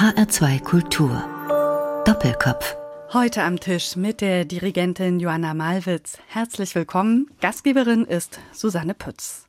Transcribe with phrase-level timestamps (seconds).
[0.00, 1.22] HR2 Kultur.
[2.06, 2.74] Doppelkopf.
[3.12, 6.16] Heute am Tisch mit der Dirigentin Joanna Malwitz.
[6.26, 7.26] Herzlich willkommen.
[7.42, 9.44] Gastgeberin ist Susanne Pütz.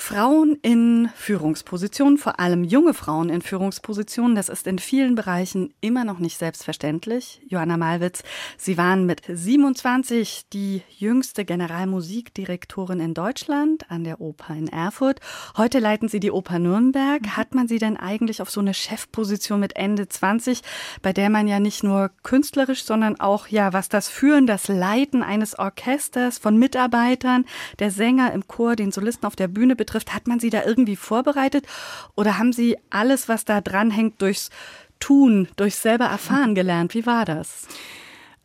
[0.00, 6.04] Frauen in Führungspositionen, vor allem junge Frauen in Führungspositionen, das ist in vielen Bereichen immer
[6.04, 7.42] noch nicht selbstverständlich.
[7.48, 8.22] Johanna Malwitz,
[8.56, 15.20] Sie waren mit 27 die jüngste Generalmusikdirektorin in Deutschland an der Oper in Erfurt.
[15.56, 17.20] Heute leiten Sie die Oper Nürnberg.
[17.22, 17.36] Mhm.
[17.36, 20.62] Hat man Sie denn eigentlich auf so eine Chefposition mit Ende 20,
[21.02, 25.24] bei der man ja nicht nur künstlerisch, sondern auch, ja, was das Führen, das Leiten
[25.24, 27.44] eines Orchesters von Mitarbeitern,
[27.80, 30.96] der Sänger im Chor, den Solisten auf der Bühne betrifft, hat man Sie da irgendwie
[30.96, 31.66] vorbereitet
[32.14, 34.50] oder haben Sie alles, was da dranhängt, durchs
[35.00, 36.94] Tun, durchs selber erfahren gelernt?
[36.94, 37.66] Wie war das?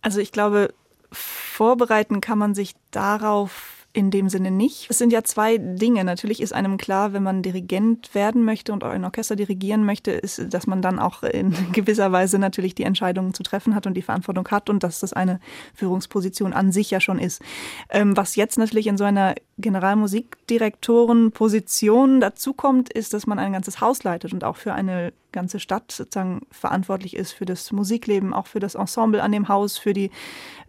[0.01, 0.73] Also ich glaube,
[1.11, 4.87] vorbereiten kann man sich darauf in dem Sinne nicht.
[4.89, 6.03] Es sind ja zwei Dinge.
[6.03, 10.51] Natürlich ist einem klar, wenn man Dirigent werden möchte und ein Orchester dirigieren möchte, ist,
[10.51, 14.01] dass man dann auch in gewisser Weise natürlich die Entscheidungen zu treffen hat und die
[14.01, 15.39] Verantwortung hat und dass das eine
[15.75, 17.43] Führungsposition an sich ja schon ist.
[17.89, 24.03] Ähm, was jetzt natürlich in so einer Generalmusikdirektorenposition dazukommt, ist, dass man ein ganzes Haus
[24.03, 28.61] leitet und auch für eine ganze Stadt sozusagen verantwortlich ist für das Musikleben, auch für
[28.61, 30.11] das Ensemble an dem Haus, für die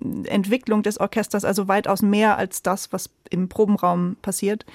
[0.01, 4.67] Entwicklung des Orchesters, also weitaus mehr als das, was im Probenraum passiert.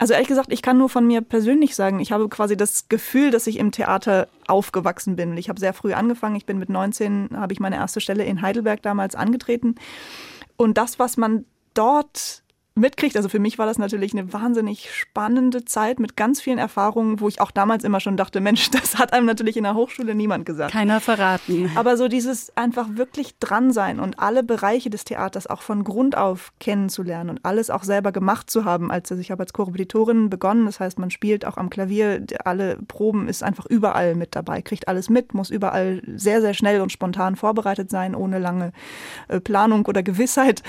[0.00, 3.32] Also ehrlich gesagt, ich kann nur von mir persönlich sagen, ich habe quasi das Gefühl,
[3.32, 5.36] dass ich im Theater aufgewachsen bin.
[5.36, 6.36] Ich habe sehr früh angefangen.
[6.36, 9.74] Ich bin mit 19, habe ich meine erste Stelle in Heidelberg damals angetreten.
[10.56, 12.42] Und das, was man dort
[12.78, 13.16] mitkriegt.
[13.16, 17.28] Also für mich war das natürlich eine wahnsinnig spannende Zeit mit ganz vielen Erfahrungen, wo
[17.28, 20.46] ich auch damals immer schon dachte, Mensch, das hat einem natürlich in der Hochschule niemand
[20.46, 20.72] gesagt.
[20.72, 21.70] Keiner verraten.
[21.74, 26.16] Aber so dieses einfach wirklich dran sein und alle Bereiche des Theaters auch von Grund
[26.16, 28.90] auf kennenzulernen und alles auch selber gemacht zu haben.
[28.90, 33.28] Also ich habe als Korrepetitorin begonnen, das heißt, man spielt auch am Klavier, alle Proben
[33.28, 37.36] ist einfach überall mit dabei, kriegt alles mit, muss überall sehr, sehr schnell und spontan
[37.36, 38.72] vorbereitet sein, ohne lange
[39.28, 40.62] äh, Planung oder Gewissheit.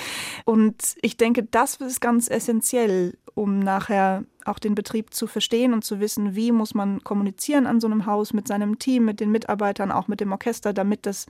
[0.45, 5.73] Und ich denke, das ist ist ganz essentiell, um nachher auch den Betrieb zu verstehen
[5.73, 9.19] und zu wissen, wie muss man kommunizieren an so einem Haus mit seinem Team, mit
[9.19, 11.25] den Mitarbeitern, auch mit dem Orchester, damit das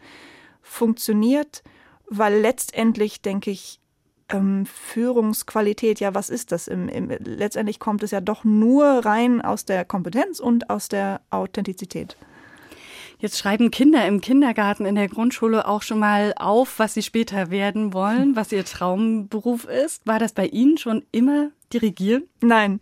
[0.61, 1.63] funktioniert.
[2.07, 3.79] Weil letztendlich, denke ich,
[4.29, 6.67] ähm, Führungsqualität, ja, was ist das?
[6.67, 11.21] Im, im, letztendlich kommt es ja doch nur rein aus der Kompetenz und aus der
[11.31, 12.15] Authentizität.
[13.21, 17.51] Jetzt schreiben Kinder im Kindergarten, in der Grundschule auch schon mal auf, was sie später
[17.51, 20.07] werden wollen, was ihr Traumberuf ist.
[20.07, 22.23] War das bei Ihnen schon immer dirigieren?
[22.39, 22.79] Nein,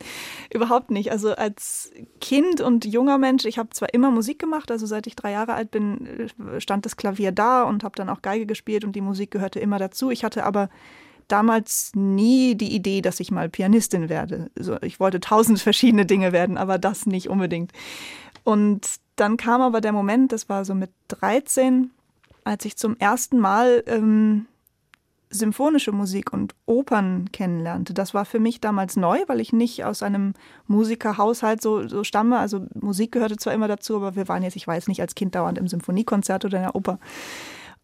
[0.53, 1.11] überhaupt nicht.
[1.11, 5.15] Also als Kind und junger Mensch, ich habe zwar immer Musik gemacht, also seit ich
[5.15, 8.95] drei Jahre alt bin, stand das Klavier da und habe dann auch Geige gespielt und
[8.95, 10.11] die Musik gehörte immer dazu.
[10.11, 10.69] Ich hatte aber
[11.27, 14.51] damals nie die Idee, dass ich mal Pianistin werde.
[14.55, 17.71] Also ich wollte tausend verschiedene Dinge werden, aber das nicht unbedingt.
[18.43, 21.91] Und dann kam aber der Moment, das war so mit 13,
[22.43, 24.45] als ich zum ersten Mal ähm,
[25.29, 27.93] symphonische Musik und Opern kennenlernte.
[27.93, 30.33] Das war für mich damals neu, weil ich nicht aus einem
[30.67, 32.39] Musikerhaushalt so, so stamme.
[32.39, 35.35] Also Musik gehörte zwar immer dazu, aber wir waren jetzt, ich weiß nicht, als Kind
[35.35, 36.99] dauernd im Symphoniekonzert oder in der Oper.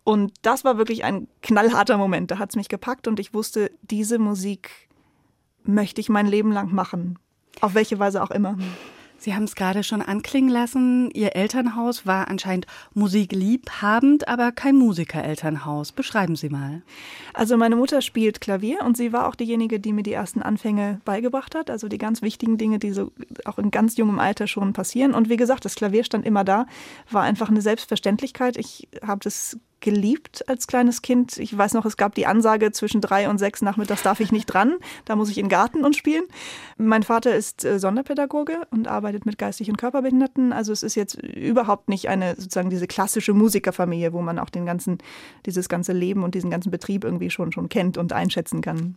[0.06, 2.32] Und das war wirklich ein knallharter Moment.
[2.32, 4.70] Da hat es mich gepackt und ich wusste, diese Musik
[5.64, 7.20] möchte ich mein Leben lang machen.
[7.62, 8.58] Auf welche Weise auch immer.
[9.24, 11.10] Sie haben es gerade schon anklingen lassen.
[11.12, 15.94] Ihr Elternhaus war anscheinend musikliebhabend, aber kein Musikerelternhaus.
[15.94, 16.82] Beschreiben Sie mal.
[17.34, 21.00] Also meine Mutter spielt Klavier und sie war auch diejenige, die mir die ersten Anfänge
[21.06, 21.70] beigebracht hat.
[21.70, 23.14] Also die ganz wichtigen Dinge, die so
[23.46, 25.14] auch in ganz jungem Alter schon passieren.
[25.14, 26.66] Und wie gesagt, das Klavier stand immer da,
[27.10, 28.58] war einfach eine Selbstverständlichkeit.
[28.58, 31.38] Ich habe das geliebt als kleines Kind.
[31.38, 34.46] Ich weiß noch, es gab die Ansage, zwischen drei und sechs nachmittags darf ich nicht
[34.46, 34.78] dran.
[35.06, 36.24] Da muss ich in den Garten und spielen.
[36.78, 40.54] Mein Vater ist äh, Sonderpädagoge und arbeitet mit geistig und Körperbehinderten.
[40.54, 44.66] Also es ist jetzt überhaupt nicht eine sozusagen diese klassische Musikerfamilie, wo man auch den
[44.66, 45.00] ganzen,
[45.46, 48.96] dieses ganze Leben und diesen ganzen Betrieb irgendwie schon, schon kennt und einschätzen kann.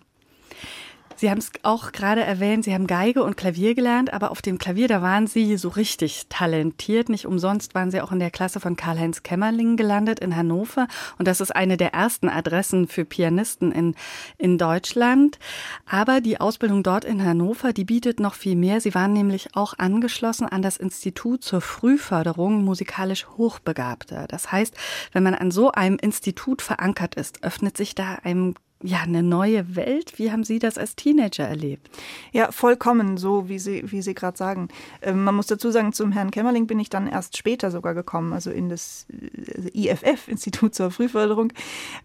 [1.17, 4.59] Sie haben es auch gerade erwähnt, Sie haben Geige und Klavier gelernt, aber auf dem
[4.59, 7.09] Klavier, da waren Sie so richtig talentiert.
[7.09, 10.89] Nicht umsonst waren Sie auch in der Klasse von Karl-Heinz Kämmerling gelandet in Hannover.
[11.19, 13.95] Und das ist eine der ersten Adressen für Pianisten in,
[14.37, 15.39] in Deutschland.
[15.87, 18.83] Aber die Ausbildung dort in Hannover, die bietet noch viel mehr.
[18.83, 24.27] Sie waren nämlich auch angeschlossen an das Institut zur Frühförderung musikalisch Hochbegabter.
[24.29, 24.75] Das heißt,
[25.13, 29.75] wenn man an so einem Institut verankert ist, öffnet sich da einem ja, eine neue
[29.75, 30.19] Welt.
[30.19, 31.89] Wie haben Sie das als Teenager erlebt?
[32.33, 34.69] Ja, vollkommen so, wie Sie, wie Sie gerade sagen.
[35.01, 38.35] Ähm, man muss dazu sagen, zum Herrn Kämmerling bin ich dann erst später sogar gekommen,
[38.35, 41.55] also in das äh, IFF, Institut zur Frühförderung.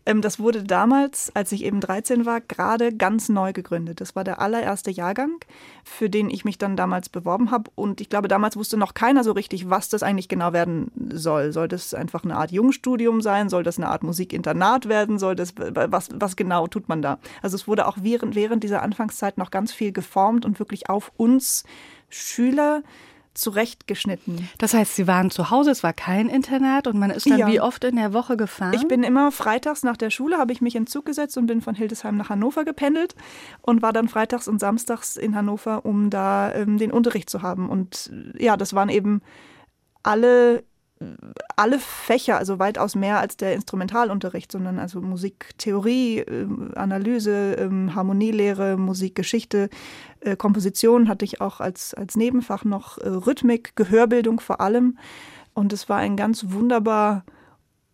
[0.05, 3.99] Ähm, das wurde damals, als ich eben 13 war, gerade ganz neu gegründet.
[3.99, 5.39] Das war der allererste Jahrgang,
[5.83, 7.69] für den ich mich dann damals beworben habe.
[7.75, 11.51] Und ich glaube, damals wusste noch keiner so richtig, was das eigentlich genau werden soll.
[11.51, 13.49] Soll das einfach eine Art Jungstudium sein?
[13.49, 15.19] Soll das eine Art Musikinternat werden?
[15.19, 17.19] Soll das, was, was genau genau tut man da?
[17.41, 21.11] Also es wurde auch während, während dieser Anfangszeit noch ganz viel geformt und wirklich auf
[21.17, 21.63] uns
[22.09, 22.83] Schüler
[23.33, 24.49] zurechtgeschnitten.
[24.57, 27.47] Das heißt, Sie waren zu Hause, es war kein Internat und man ist dann ja.
[27.47, 28.73] wie oft in der Woche gefahren?
[28.73, 31.61] Ich bin immer freitags nach der Schule, habe ich mich in Zug gesetzt und bin
[31.61, 33.15] von Hildesheim nach Hannover gependelt
[33.61, 37.69] und war dann freitags und samstags in Hannover, um da ähm, den Unterricht zu haben.
[37.69, 39.21] Und ja, das waren eben
[40.03, 40.65] alle
[41.55, 48.77] alle Fächer, also weitaus mehr als der Instrumentalunterricht, sondern also Musiktheorie, äh, Analyse, ähm, Harmonielehre,
[48.77, 49.69] Musikgeschichte,
[50.21, 54.97] äh, Komposition hatte ich auch als, als Nebenfach noch, äh, Rhythmik, Gehörbildung vor allem.
[55.53, 57.23] Und es war ein ganz wunderbar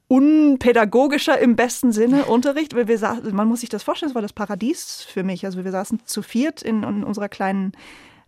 [0.07, 4.21] unpädagogischer im besten Sinne Unterricht, weil wir saßen, man muss sich das vorstellen, es war
[4.21, 5.45] das Paradies für mich.
[5.45, 7.73] Also wir saßen zu viert in, in unserer kleinen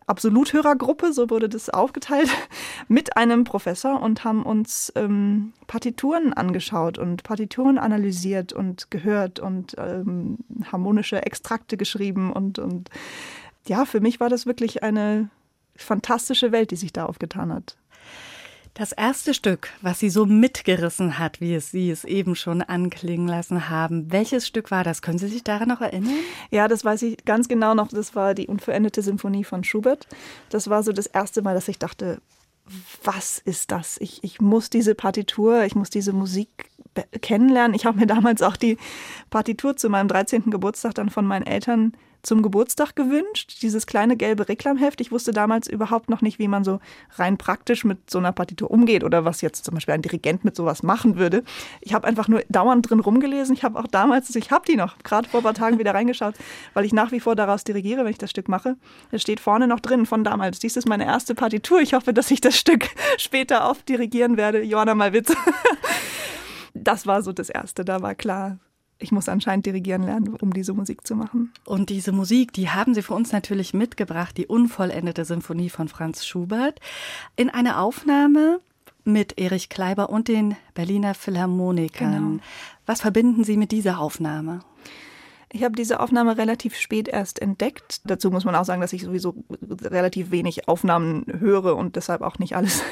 [0.10, 2.30] Absoluthörergruppe, so wurde das aufgeteilt,
[2.88, 9.76] mit einem Professor und haben uns ähm, Partituren angeschaut und Partituren analysiert und gehört und
[9.78, 10.40] ähm,
[10.72, 12.90] harmonische Extrakte geschrieben und, und
[13.68, 15.30] ja, für mich war das wirklich eine
[15.76, 17.78] fantastische Welt, die sich da aufgetan hat.
[18.80, 23.28] Das erste Stück, was Sie so mitgerissen hat, wie es Sie es eben schon anklingen
[23.28, 25.02] lassen haben, welches Stück war das?
[25.02, 26.14] Können Sie sich daran noch erinnern?
[26.50, 27.90] Ja, das weiß ich ganz genau noch.
[27.90, 30.08] Das war die unvollendete Symphonie von Schubert.
[30.50, 32.22] Das war so das erste Mal, dass ich dachte,
[33.04, 33.98] was ist das?
[34.00, 36.70] Ich, ich muss diese Partitur, ich muss diese Musik
[37.22, 37.76] kennenlernen.
[37.76, 38.78] Ich habe mir damals auch die
[39.30, 40.52] Partitur zu meinem 13.
[40.52, 45.02] Geburtstag dann von meinen Eltern zum Geburtstag gewünscht, dieses kleine gelbe Reklamheft.
[45.02, 46.80] Ich wusste damals überhaupt noch nicht, wie man so
[47.16, 50.56] rein praktisch mit so einer Partitur umgeht oder was jetzt zum Beispiel ein Dirigent mit
[50.56, 51.44] sowas machen würde.
[51.82, 53.56] Ich habe einfach nur dauernd drin rumgelesen.
[53.56, 56.36] Ich habe auch damals, ich habe die noch gerade vor ein paar Tagen wieder reingeschaut,
[56.74, 58.76] weil ich nach wie vor daraus dirigiere, wenn ich das Stück mache.
[59.12, 60.60] Es steht vorne noch drin von damals.
[60.60, 61.80] Dies ist meine erste Partitur.
[61.80, 64.62] Ich hoffe, dass ich das Stück später oft dirigieren werde.
[64.62, 65.34] Johanna Malwitz.
[66.74, 67.84] Das war so das Erste.
[67.84, 68.60] Da war klar,
[69.00, 71.52] ich muss anscheinend dirigieren lernen, um diese Musik zu machen.
[71.66, 76.26] Und diese Musik, die haben Sie für uns natürlich mitgebracht, die unvollendete Symphonie von Franz
[76.26, 76.80] Schubert,
[77.36, 78.60] in einer Aufnahme
[79.06, 82.14] mit Erich Kleiber und den Berliner Philharmonikern.
[82.14, 82.44] Genau.
[82.86, 84.60] Was verbinden Sie mit dieser Aufnahme?
[85.52, 88.02] Ich habe diese Aufnahme relativ spät erst entdeckt.
[88.04, 89.34] Dazu muss man auch sagen, dass ich sowieso
[89.82, 92.84] relativ wenig Aufnahmen höre und deshalb auch nicht alles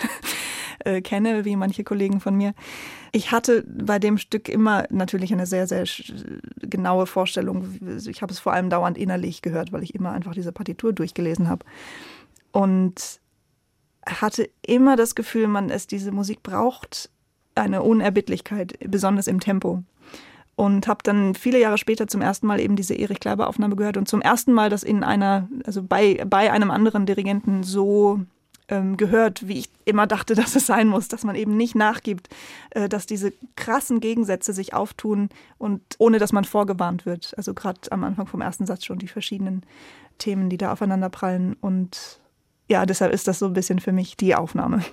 [0.88, 2.54] äh, kenne, wie manche Kollegen von mir.
[3.12, 5.84] Ich hatte bei dem Stück immer natürlich eine sehr, sehr
[6.62, 7.68] genaue Vorstellung.
[8.08, 11.50] Ich habe es vor allem dauernd innerlich gehört, weil ich immer einfach diese Partitur durchgelesen
[11.50, 11.66] habe.
[12.52, 13.20] Und
[14.06, 17.10] hatte immer das Gefühl, man es diese Musik braucht,
[17.56, 19.84] eine Unerbittlichkeit, besonders im Tempo.
[20.56, 23.98] Und habe dann viele Jahre später zum ersten Mal eben diese Erich Kleiber Aufnahme gehört
[23.98, 28.22] und zum ersten Mal das in einer, also bei, bei einem anderen Dirigenten so
[28.70, 32.30] ähm, gehört, wie ich immer dachte, dass es sein muss, dass man eben nicht nachgibt,
[32.72, 37.34] äh, dass diese krassen Gegensätze sich auftun und ohne dass man vorgewarnt wird.
[37.38, 39.64] Also gerade am Anfang vom ersten Satz schon die verschiedenen
[40.18, 41.56] Themen, die da aufeinander prallen.
[41.60, 42.20] Und
[42.68, 44.84] ja, deshalb ist das so ein bisschen für mich die Aufnahme.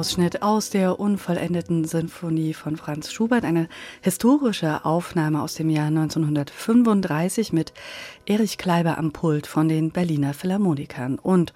[0.00, 3.68] Ausschnitt aus der unvollendeten Sinfonie von Franz Schubert, eine
[4.00, 7.74] historische Aufnahme aus dem Jahr 1935 mit
[8.24, 11.18] Erich Kleiber am Pult von den Berliner Philharmonikern.
[11.18, 11.52] Und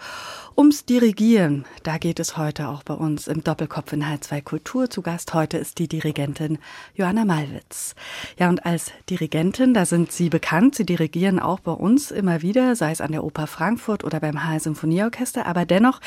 [0.57, 4.89] ums Dirigieren, da geht es heute auch bei uns im Doppelkopf in H2 Kultur.
[4.89, 6.59] Zu Gast heute ist die Dirigentin
[6.95, 7.97] Johanna Malwitz.
[8.39, 10.77] Ja, und als Dirigentin, da sind Sie bekannt.
[10.77, 14.45] Sie dirigieren auch bei uns immer wieder, sei es an der Oper Frankfurt oder beim
[14.45, 15.47] HR Symphonieorchester.
[15.47, 16.01] Aber dennoch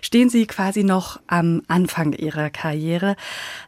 [0.00, 3.16] stehen Sie quasi noch am Anfang Ihrer Karriere.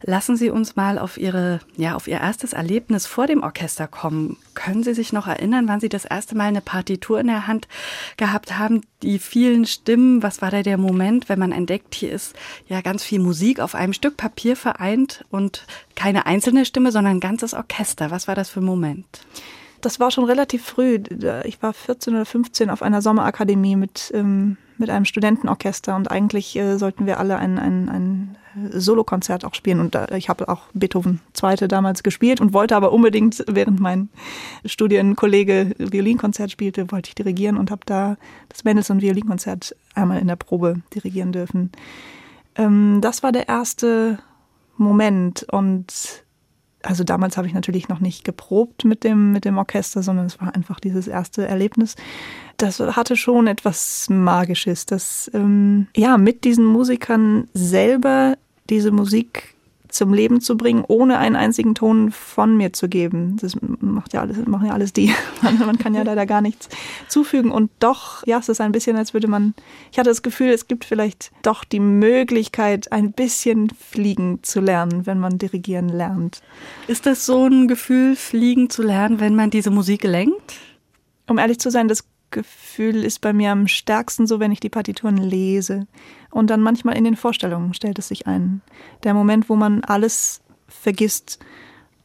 [0.03, 4.39] Lassen Sie uns mal auf Ihre, ja, auf Ihr erstes Erlebnis vor dem Orchester kommen.
[4.55, 7.69] Können Sie sich noch erinnern, wann Sie das erste Mal eine Partitur in der Hand
[8.17, 8.81] gehabt haben?
[9.03, 12.37] Die vielen Stimmen, was war da der Moment, wenn man entdeckt, hier ist
[12.69, 15.67] ja ganz viel Musik auf einem Stück Papier vereint und
[15.97, 18.11] keine einzelne Stimme, sondern ein ganzes Orchester.
[18.13, 19.07] Was war das für ein Moment?
[19.81, 21.01] Das war schon relativ früh.
[21.45, 26.55] Ich war 14 oder 15 auf einer Sommerakademie mit, ähm, mit einem Studentenorchester und eigentlich
[26.55, 28.12] äh, sollten wir alle ein, ein, ein
[28.71, 29.81] Solokonzert auch spielen.
[29.81, 34.09] Und äh, ich habe auch Beethoven Zweite damals gespielt und wollte aber unbedingt, während mein
[34.65, 38.17] Studienkollege Violinkonzert spielte, wollte ich dirigieren und habe da
[38.49, 41.71] das Mendelssohn Violinkonzert einmal in der Probe dirigieren dürfen.
[42.57, 44.19] Ähm, das war der erste
[44.77, 46.25] Moment und
[46.83, 50.41] also damals habe ich natürlich noch nicht geprobt mit dem, mit dem Orchester, sondern es
[50.41, 51.95] war einfach dieses erste Erlebnis.
[52.57, 58.37] Das hatte schon etwas Magisches, dass ähm, ja mit diesen Musikern selber
[58.69, 59.55] diese Musik
[59.93, 63.37] zum Leben zu bringen, ohne einen einzigen Ton von mir zu geben.
[63.41, 65.13] Das macht ja alles, machen ja alles die.
[65.43, 66.69] Man, kann ja leider gar nichts
[67.09, 67.51] zufügen.
[67.51, 69.55] Und doch, ja, es ist ein bisschen, als würde man,
[69.91, 75.07] ich hatte das Gefühl, es gibt vielleicht doch die Möglichkeit, ein bisschen fliegen zu lernen,
[75.07, 76.41] wenn man dirigieren lernt.
[76.89, 80.55] Ist das so ein Gefühl, fliegen zu lernen, wenn man diese Musik lenkt?
[81.29, 84.69] Um ehrlich zu sein, das Gefühl ist bei mir am stärksten so, wenn ich die
[84.69, 85.87] Partituren lese.
[86.31, 88.61] Und dann manchmal in den Vorstellungen stellt es sich ein.
[89.05, 91.39] Der Moment, wo man alles vergisst,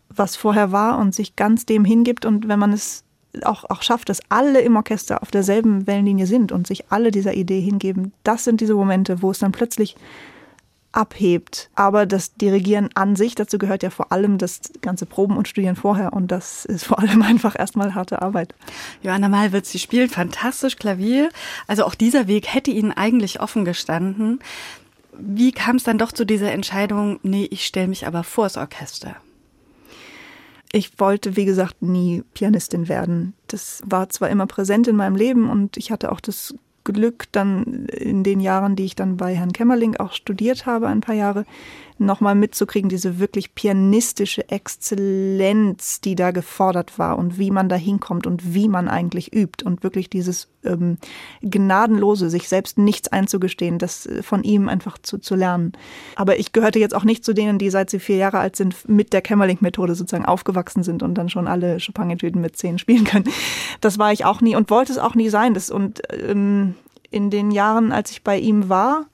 [0.10, 2.26] was vorher war und sich ganz dem hingibt.
[2.26, 3.04] Und wenn man es
[3.44, 7.34] auch, auch schafft, dass alle im Orchester auf derselben Wellenlinie sind und sich alle dieser
[7.34, 9.96] Idee hingeben, das sind diese Momente, wo es dann plötzlich
[10.98, 11.70] abhebt.
[11.76, 15.76] Aber das Dirigieren an sich, dazu gehört ja vor allem das ganze Proben und Studieren
[15.76, 16.12] vorher.
[16.12, 18.56] Und das ist vor allem einfach erstmal harte Arbeit.
[19.04, 21.30] Johanna Malwitz, Sie spielt fantastisch Klavier.
[21.68, 24.40] Also auch dieser Weg hätte Ihnen eigentlich offen gestanden.
[25.20, 28.58] Wie kam es dann doch zu dieser Entscheidung, nee, ich stelle mich aber vor das
[28.58, 29.16] Orchester?
[30.72, 33.34] Ich wollte, wie gesagt, nie Pianistin werden.
[33.48, 36.54] Das war zwar immer präsent in meinem Leben und ich hatte auch das
[36.94, 41.02] Glück, dann in den Jahren, die ich dann bei Herrn Kämmerling auch studiert habe, ein
[41.02, 41.46] paar Jahre,
[42.00, 48.28] nochmal mitzukriegen, diese wirklich pianistische Exzellenz, die da gefordert war und wie man da hinkommt
[48.28, 50.98] und wie man eigentlich übt und wirklich dieses ähm,
[51.42, 55.74] gnadenlose, sich selbst nichts einzugestehen, das äh, von ihm einfach zu, zu lernen.
[56.16, 58.88] Aber ich gehörte jetzt auch nicht zu denen, die seit sie vier Jahre alt sind,
[58.88, 63.30] mit der Kämmerling-Methode sozusagen aufgewachsen sind und dann schon alle Chopin-Etüden mit zehn spielen können.
[63.82, 65.54] Das war ich auch nie und wollte es auch nie sein.
[65.54, 66.76] Das, und ähm,
[67.10, 69.06] in den Jahren, als ich bei ihm war,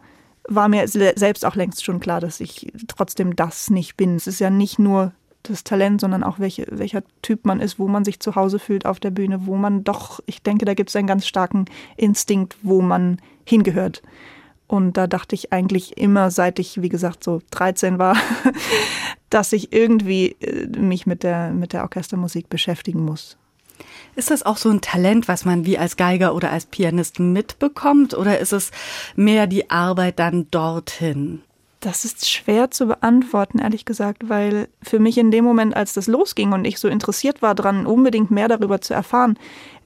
[0.47, 4.15] war mir selbst auch längst schon klar, dass ich trotzdem das nicht bin.
[4.15, 7.88] Es ist ja nicht nur das Talent, sondern auch welche, welcher Typ man ist, wo
[7.88, 10.89] man sich zu Hause fühlt auf der Bühne, wo man doch, ich denke, da gibt
[10.89, 11.65] es einen ganz starken
[11.97, 14.01] Instinkt, wo man hingehört.
[14.67, 18.15] Und da dachte ich eigentlich immer, seit ich, wie gesagt, so 13 war,
[19.29, 23.38] dass ich irgendwie äh, mich mit der, mit der Orchestermusik beschäftigen muss.
[24.15, 28.13] Ist das auch so ein Talent, was man wie als Geiger oder als Pianist mitbekommt?
[28.13, 28.72] Oder ist es
[29.15, 31.42] mehr die Arbeit dann dorthin?
[31.80, 36.08] Das ist schwer zu beantworten, ehrlich gesagt, weil für mich in dem Moment, als das
[36.08, 39.38] losging und ich so interessiert war dran, unbedingt mehr darüber zu erfahren,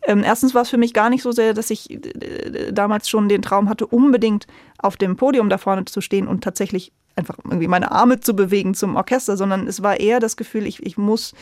[0.04, 3.30] ähm, erstens war es für mich gar nicht so sehr, dass ich äh, damals schon
[3.30, 4.46] den Traum hatte, unbedingt
[4.78, 8.76] auf dem Podium da vorne zu stehen und tatsächlich einfach irgendwie meine Arme zu bewegen
[8.76, 11.34] zum Orchester, sondern es war eher das Gefühl, ich, ich muss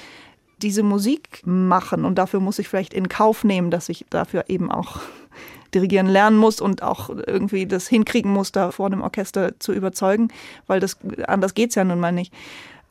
[0.62, 4.72] diese Musik machen und dafür muss ich vielleicht in Kauf nehmen, dass ich dafür eben
[4.72, 5.00] auch
[5.74, 10.30] dirigieren lernen muss und auch irgendwie das hinkriegen muss, da vor einem Orchester zu überzeugen,
[10.68, 10.98] weil das
[11.28, 12.34] anders geht's ja nun mal nicht.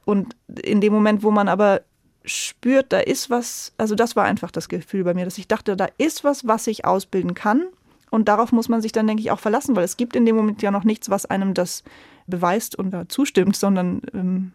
[0.05, 1.81] Und in dem Moment, wo man aber
[2.25, 5.77] spürt, da ist was, also das war einfach das Gefühl bei mir, dass ich dachte,
[5.77, 7.65] da ist was, was ich ausbilden kann.
[8.11, 10.37] Und darauf muss man sich dann, denke ich, auch verlassen, weil es gibt in dem
[10.37, 11.83] Moment ja noch nichts, was einem das
[12.27, 14.53] beweist und da zustimmt, sondern ähm,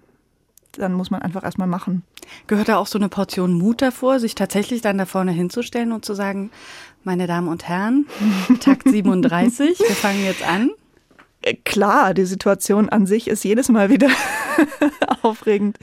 [0.74, 2.04] dann muss man einfach erstmal machen.
[2.48, 6.06] Gehört da auch so eine Portion Mut davor, sich tatsächlich dann da vorne hinzustellen und
[6.06, 6.52] zu sagen,
[7.04, 8.06] meine Damen und Herren,
[8.60, 10.72] Takt 37, wir fangen jetzt an?
[11.42, 14.10] Äh, klar, die Situation an sich ist jedes Mal wieder
[15.22, 15.78] aufregend.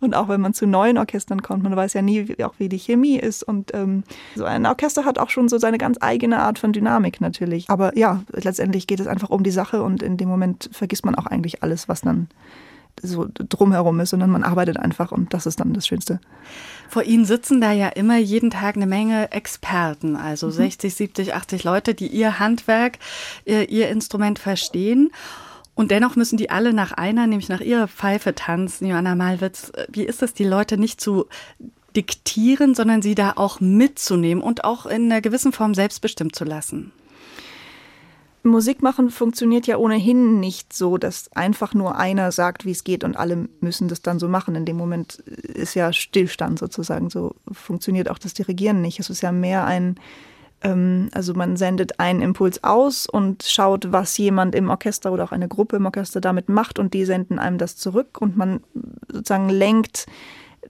[0.00, 2.70] Und auch wenn man zu neuen Orchestern kommt, man weiß ja nie, wie, auch wie
[2.70, 3.42] die Chemie ist.
[3.42, 4.02] Und ähm,
[4.34, 7.68] so ein Orchester hat auch schon so seine ganz eigene Art von Dynamik natürlich.
[7.68, 11.14] Aber ja, letztendlich geht es einfach um die Sache und in dem Moment vergisst man
[11.14, 12.28] auch eigentlich alles, was dann
[13.02, 16.20] so drumherum ist, sondern man arbeitet einfach und das ist dann das Schönste.
[16.88, 20.52] Vor Ihnen sitzen da ja immer jeden Tag eine Menge Experten, also mhm.
[20.52, 22.98] 60, 70, 80 Leute, die ihr Handwerk,
[23.44, 25.10] ihr, ihr Instrument verstehen.
[25.74, 28.86] Und dennoch müssen die alle nach einer, nämlich nach ihrer Pfeife tanzen.
[28.86, 31.26] Johanna Malwitz, wie ist es, die Leute nicht zu
[31.96, 36.92] diktieren, sondern sie da auch mitzunehmen und auch in einer gewissen Form selbstbestimmt zu lassen?
[38.42, 43.04] Musik machen funktioniert ja ohnehin nicht so, dass einfach nur einer sagt, wie es geht
[43.04, 44.54] und alle müssen das dann so machen.
[44.54, 47.10] In dem Moment ist ja Stillstand sozusagen.
[47.10, 48.98] So funktioniert auch das Dirigieren nicht.
[48.98, 50.00] Es ist ja mehr ein,
[50.62, 55.32] ähm, also man sendet einen Impuls aus und schaut, was jemand im Orchester oder auch
[55.32, 58.60] eine Gruppe im Orchester damit macht und die senden einem das zurück und man
[59.08, 60.06] sozusagen lenkt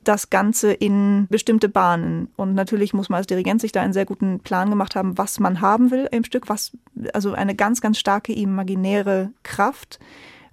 [0.05, 2.29] das Ganze in bestimmte Bahnen.
[2.37, 5.41] Und natürlich muss man als Dirigent sich da einen sehr guten Plan gemacht haben, was
[5.41, 6.73] man haben will im Stück, was,
[7.13, 9.99] also eine ganz, ganz starke imaginäre Kraft,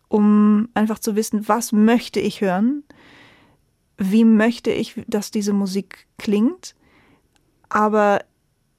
[0.10, 2.84] um einfach zu wissen, was möchte ich hören,
[3.98, 6.76] wie möchte ich, dass diese Musik klingt,
[7.70, 8.22] aber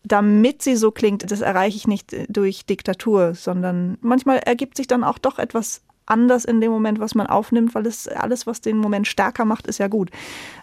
[0.05, 5.05] damit sie so klingt, das erreiche ich nicht durch Diktatur, sondern manchmal ergibt sich dann
[5.05, 8.79] auch doch etwas anders in dem Moment, was man aufnimmt, weil es alles, was den
[8.79, 10.11] Moment stärker macht, ist ja gut.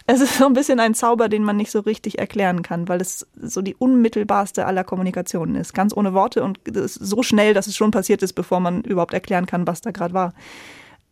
[0.06, 3.00] Es ist so ein bisschen ein Zauber, den man nicht so richtig erklären kann, weil
[3.00, 5.74] es so die unmittelbarste aller Kommunikationen ist.
[5.74, 9.46] Ganz ohne Worte und so schnell, dass es schon passiert ist, bevor man überhaupt erklären
[9.46, 10.32] kann, was da gerade war.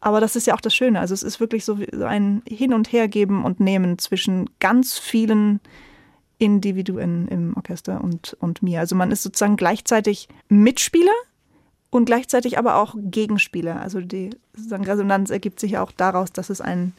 [0.00, 1.00] Aber das ist ja auch das Schöne.
[1.00, 5.61] Also es ist wirklich so ein Hin- und Hergeben und Nehmen zwischen ganz vielen
[6.38, 8.81] Individuen im Orchester und, und mir.
[8.81, 11.12] Also man ist sozusagen gleichzeitig Mitspieler
[11.95, 13.81] und gleichzeitig aber auch Gegenspieler.
[13.81, 14.31] Also die
[14.69, 16.93] Resonanz ergibt sich auch daraus, dass es einen,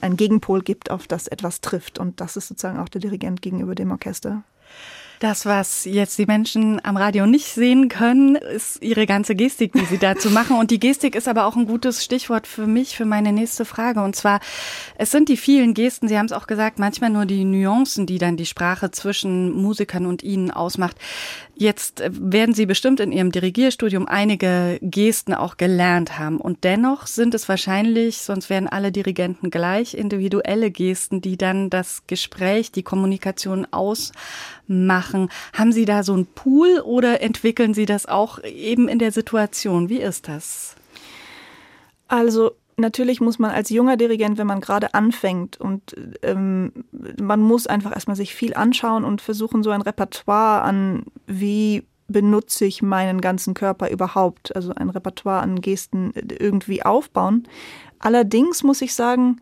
[0.00, 1.98] einen Gegenpol gibt, auf das etwas trifft.
[1.98, 4.42] Und das ist sozusagen auch der Dirigent gegenüber dem Orchester.
[5.20, 9.84] Das, was jetzt die Menschen am Radio nicht sehen können, ist ihre ganze Gestik, die
[9.84, 10.56] sie dazu machen.
[10.56, 14.00] Und die Gestik ist aber auch ein gutes Stichwort für mich, für meine nächste Frage.
[14.00, 14.40] Und zwar,
[14.96, 18.16] es sind die vielen Gesten, Sie haben es auch gesagt, manchmal nur die Nuancen, die
[18.16, 20.96] dann die Sprache zwischen Musikern und Ihnen ausmacht.
[21.60, 26.38] Jetzt äh, werden Sie bestimmt in Ihrem Dirigierstudium einige Gesten auch gelernt haben.
[26.38, 32.04] Und dennoch sind es wahrscheinlich, sonst wären alle Dirigenten gleich, individuelle Gesten, die dann das
[32.06, 35.28] Gespräch, die Kommunikation ausmachen.
[35.52, 39.90] Haben Sie da so einen Pool oder entwickeln Sie das auch eben in der Situation?
[39.90, 40.76] Wie ist das?
[42.08, 46.72] Also natürlich muss man als junger Dirigent, wenn man gerade anfängt und ähm,
[47.20, 52.64] man muss einfach erstmal sich viel anschauen und versuchen, so ein Repertoire an, wie benutze
[52.64, 57.46] ich meinen ganzen Körper überhaupt, also ein Repertoire an Gesten irgendwie aufbauen.
[58.00, 59.40] Allerdings muss ich sagen,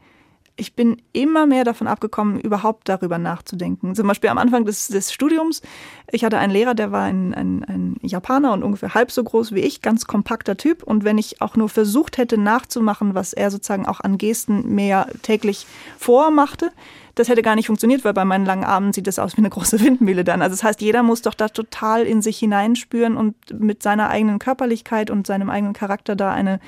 [0.58, 3.94] ich bin immer mehr davon abgekommen, überhaupt darüber nachzudenken.
[3.94, 5.62] Zum Beispiel am Anfang des, des Studiums,
[6.10, 9.52] ich hatte einen Lehrer, der war ein, ein, ein Japaner und ungefähr halb so groß
[9.52, 10.82] wie ich, ganz kompakter Typ.
[10.82, 15.06] Und wenn ich auch nur versucht hätte nachzumachen, was er sozusagen auch an Gesten mehr
[15.22, 15.66] täglich
[15.96, 16.72] vormachte,
[17.14, 19.50] das hätte gar nicht funktioniert, weil bei meinen langen Armen sieht das aus wie eine
[19.50, 20.42] große Windmühle dann.
[20.42, 24.40] Also das heißt, jeder muss doch da total in sich hineinspüren und mit seiner eigenen
[24.40, 26.58] Körperlichkeit und seinem eigenen Charakter da eine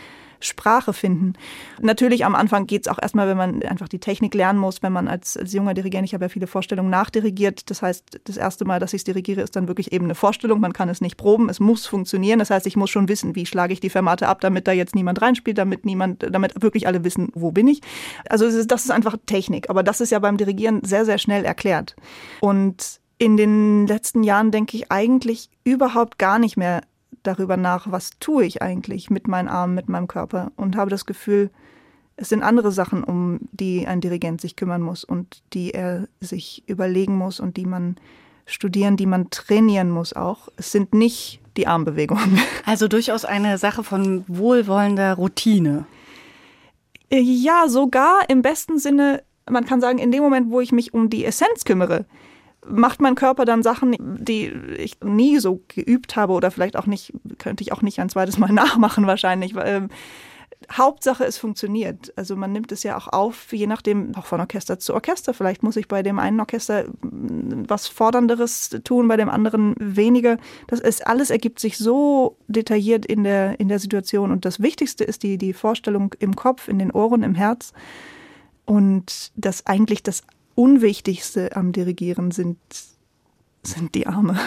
[0.40, 1.35] Sprache finden.
[1.81, 4.92] Natürlich am Anfang geht es auch erstmal, wenn man einfach die Technik lernen muss, wenn
[4.92, 7.70] man als, als junger Dirigent, ich habe ja viele Vorstellungen nachdirigiert.
[7.70, 10.61] Das heißt, das erste Mal, dass ich es dirigiere, ist dann wirklich eben eine Vorstellung.
[10.61, 12.38] Man kann es nicht proben, es muss funktionieren.
[12.38, 14.94] Das heißt, ich muss schon wissen, wie schlage ich die Fermate ab, damit da jetzt
[14.94, 17.81] niemand reinspielt, damit niemand, damit wirklich alle wissen, wo bin ich.
[18.29, 19.70] Also das ist einfach Technik.
[19.70, 21.96] Aber das ist ja beim Dirigieren sehr, sehr schnell erklärt.
[22.40, 26.81] Und in den letzten Jahren denke ich eigentlich überhaupt gar nicht mehr
[27.22, 31.06] darüber nach, was tue ich eigentlich mit meinen Armen, mit meinem Körper und habe das
[31.06, 31.50] Gefühl,
[32.16, 36.62] es sind andere Sachen, um die ein Dirigent sich kümmern muss und die er sich
[36.66, 37.96] überlegen muss und die man
[38.44, 40.48] studieren, die man trainieren muss auch.
[40.56, 42.38] Es sind nicht die Armbewegungen.
[42.66, 45.87] Also durchaus eine Sache von wohlwollender Routine.
[47.11, 51.11] Ja, sogar im besten Sinne, man kann sagen, in dem Moment, wo ich mich um
[51.11, 52.04] die Essenz kümmere,
[52.66, 57.12] macht mein Körper dann Sachen, die ich nie so geübt habe oder vielleicht auch nicht,
[57.38, 59.55] könnte ich auch nicht ein zweites Mal nachmachen wahrscheinlich.
[59.62, 59.88] Ähm,
[60.70, 62.12] Hauptsache, es funktioniert.
[62.16, 65.33] Also man nimmt es ja auch auf, je nachdem, auch von Orchester zu Orchester.
[65.33, 70.37] Vielleicht muss ich bei dem einen Orchester mm, was Fordernderes tun, bei dem anderen weniger.
[70.66, 74.31] Das ist, alles ergibt sich so detailliert in der, in der Situation.
[74.31, 77.73] Und das Wichtigste ist die, die Vorstellung im Kopf, in den Ohren, im Herz.
[78.66, 80.23] Und das eigentlich das
[80.61, 82.59] Unwichtigste am Dirigieren sind,
[83.62, 84.38] sind die Arme.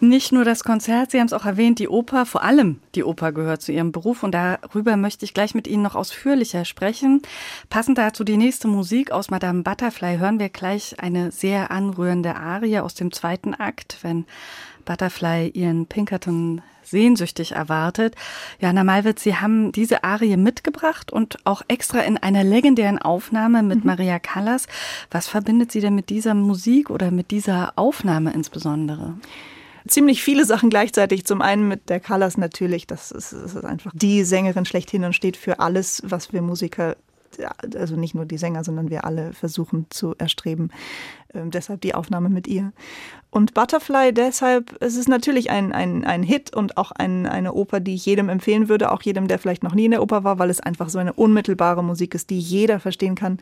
[0.00, 3.32] Nicht nur das Konzert, Sie haben es auch erwähnt, die Oper, vor allem die Oper
[3.32, 7.20] gehört zu Ihrem Beruf und darüber möchte ich gleich mit Ihnen noch ausführlicher sprechen.
[7.68, 12.78] Passend dazu die nächste Musik aus Madame Butterfly hören wir gleich eine sehr anrührende Arie
[12.78, 14.24] aus dem zweiten Akt, wenn
[14.84, 18.14] Butterfly ihren Pinkerton sehnsüchtig erwartet.
[18.60, 23.80] Jana Malwitz, Sie haben diese Arie mitgebracht und auch extra in einer legendären Aufnahme mit
[23.80, 23.86] mhm.
[23.86, 24.66] Maria Callas.
[25.10, 29.14] Was verbindet Sie denn mit dieser Musik oder mit dieser Aufnahme insbesondere?
[29.88, 31.24] Ziemlich viele Sachen gleichzeitig.
[31.24, 35.14] Zum einen mit der Callas natürlich, das ist, das ist einfach die Sängerin schlechthin und
[35.14, 36.96] steht für alles, was wir Musiker
[37.78, 40.70] also nicht nur die Sänger, sondern wir alle versuchen zu erstreben.
[41.34, 42.72] Ähm, deshalb die Aufnahme mit ihr.
[43.30, 47.80] Und Butterfly deshalb, es ist natürlich ein, ein, ein Hit und auch ein, eine Oper,
[47.80, 50.38] die ich jedem empfehlen würde, auch jedem, der vielleicht noch nie in der Oper war,
[50.38, 53.38] weil es einfach so eine unmittelbare Musik ist, die jeder verstehen kann.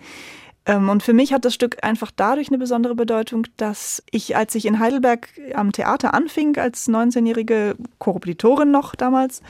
[0.66, 4.54] Ähm, und für mich hat das Stück einfach dadurch eine besondere Bedeutung, dass ich, als
[4.54, 9.42] ich in Heidelberg am Theater anfing, als 19-jährige Korrepetitorin noch damals,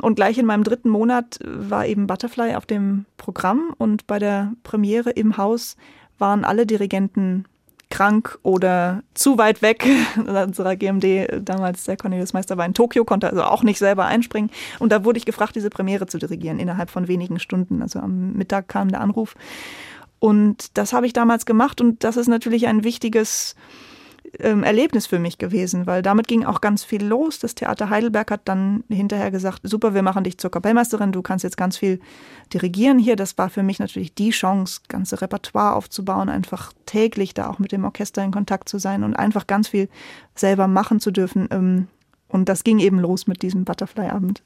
[0.00, 4.52] und gleich in meinem dritten Monat war eben Butterfly auf dem Programm und bei der
[4.62, 5.76] Premiere im Haus
[6.18, 7.44] waren alle Dirigenten
[7.90, 9.86] krank oder zu weit weg.
[10.16, 14.50] Unserer GMD, damals der Cornelius Meister war in Tokio, konnte also auch nicht selber einspringen.
[14.78, 17.82] Und da wurde ich gefragt, diese Premiere zu dirigieren innerhalb von wenigen Stunden.
[17.82, 19.34] Also am Mittag kam der Anruf.
[20.22, 23.56] Und das habe ich damals gemacht und das ist natürlich ein wichtiges
[24.38, 27.40] ähm, Erlebnis für mich gewesen, weil damit ging auch ganz viel los.
[27.40, 31.42] Das Theater Heidelberg hat dann hinterher gesagt, super, wir machen dich zur Kapellmeisterin, du kannst
[31.42, 31.98] jetzt ganz viel
[32.54, 33.16] dirigieren hier.
[33.16, 37.72] Das war für mich natürlich die Chance, ganze Repertoire aufzubauen, einfach täglich da auch mit
[37.72, 39.88] dem Orchester in Kontakt zu sein und einfach ganz viel
[40.36, 41.48] selber machen zu dürfen.
[41.50, 41.88] Ähm,
[42.28, 44.44] und das ging eben los mit diesem Butterfly-Abend.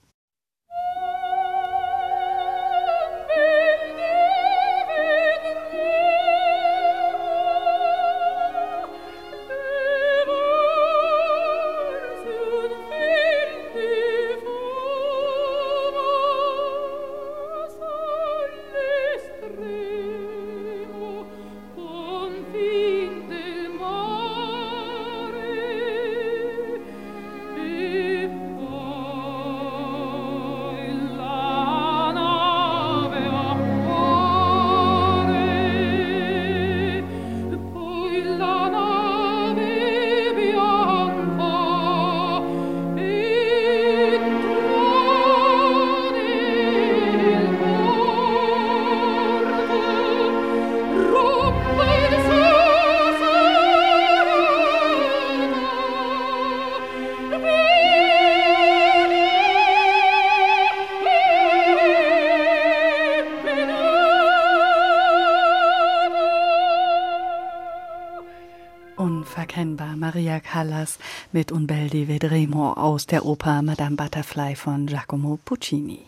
[71.37, 76.01] Mit Un di vedremo aus der Oper Madame Butterfly von Giacomo Puccini.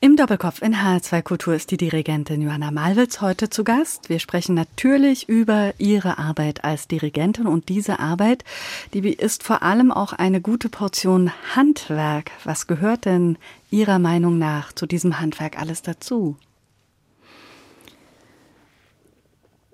[0.00, 4.08] Im Doppelkopf in H2 Kultur ist die Dirigentin Johanna Malwitz heute zu Gast.
[4.08, 8.44] Wir sprechen natürlich über ihre Arbeit als Dirigentin und diese Arbeit,
[8.94, 12.30] die ist vor allem auch eine gute Portion Handwerk.
[12.44, 13.36] Was gehört denn
[13.70, 16.38] Ihrer Meinung nach zu diesem Handwerk alles dazu?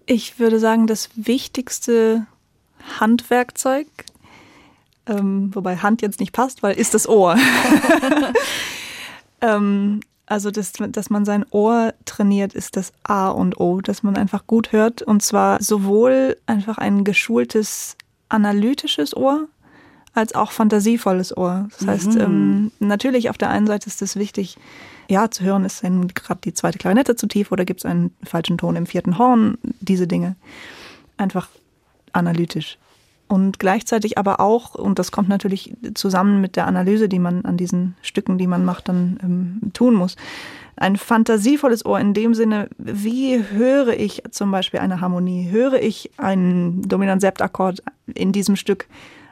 [0.07, 2.27] Ich würde sagen, das Wichtigste
[2.99, 3.87] Handwerkzeug,
[5.11, 7.37] ähm, wobei Hand jetzt nicht passt, weil ist das Ohr.
[9.41, 14.17] ähm, also, das, dass man sein Ohr trainiert, ist das A und O, dass man
[14.17, 15.03] einfach gut hört.
[15.03, 17.97] Und zwar sowohl einfach ein geschultes
[18.29, 19.49] analytisches Ohr,
[20.15, 21.69] als auch fantasievolles Ohr.
[21.77, 22.21] Das heißt, mhm.
[22.21, 24.57] ähm, natürlich auf der einen Seite ist es wichtig,
[25.09, 28.15] ja, zu hören, ist denn gerade die zweite Klarinette zu tief oder gibt es einen
[28.23, 30.37] falschen Ton im vierten Horn, diese Dinge.
[31.17, 31.49] Einfach
[32.13, 32.79] analytisch.
[33.31, 37.57] Und gleichzeitig aber auch, und das kommt natürlich zusammen mit der Analyse, die man an
[37.57, 40.17] diesen Stücken, die man macht, dann ähm, tun muss,
[40.75, 46.11] ein fantasievolles Ohr in dem Sinne, wie höre ich zum Beispiel eine Harmonie, höre ich
[46.17, 48.89] einen Dominant-Septakkord in diesem Stück,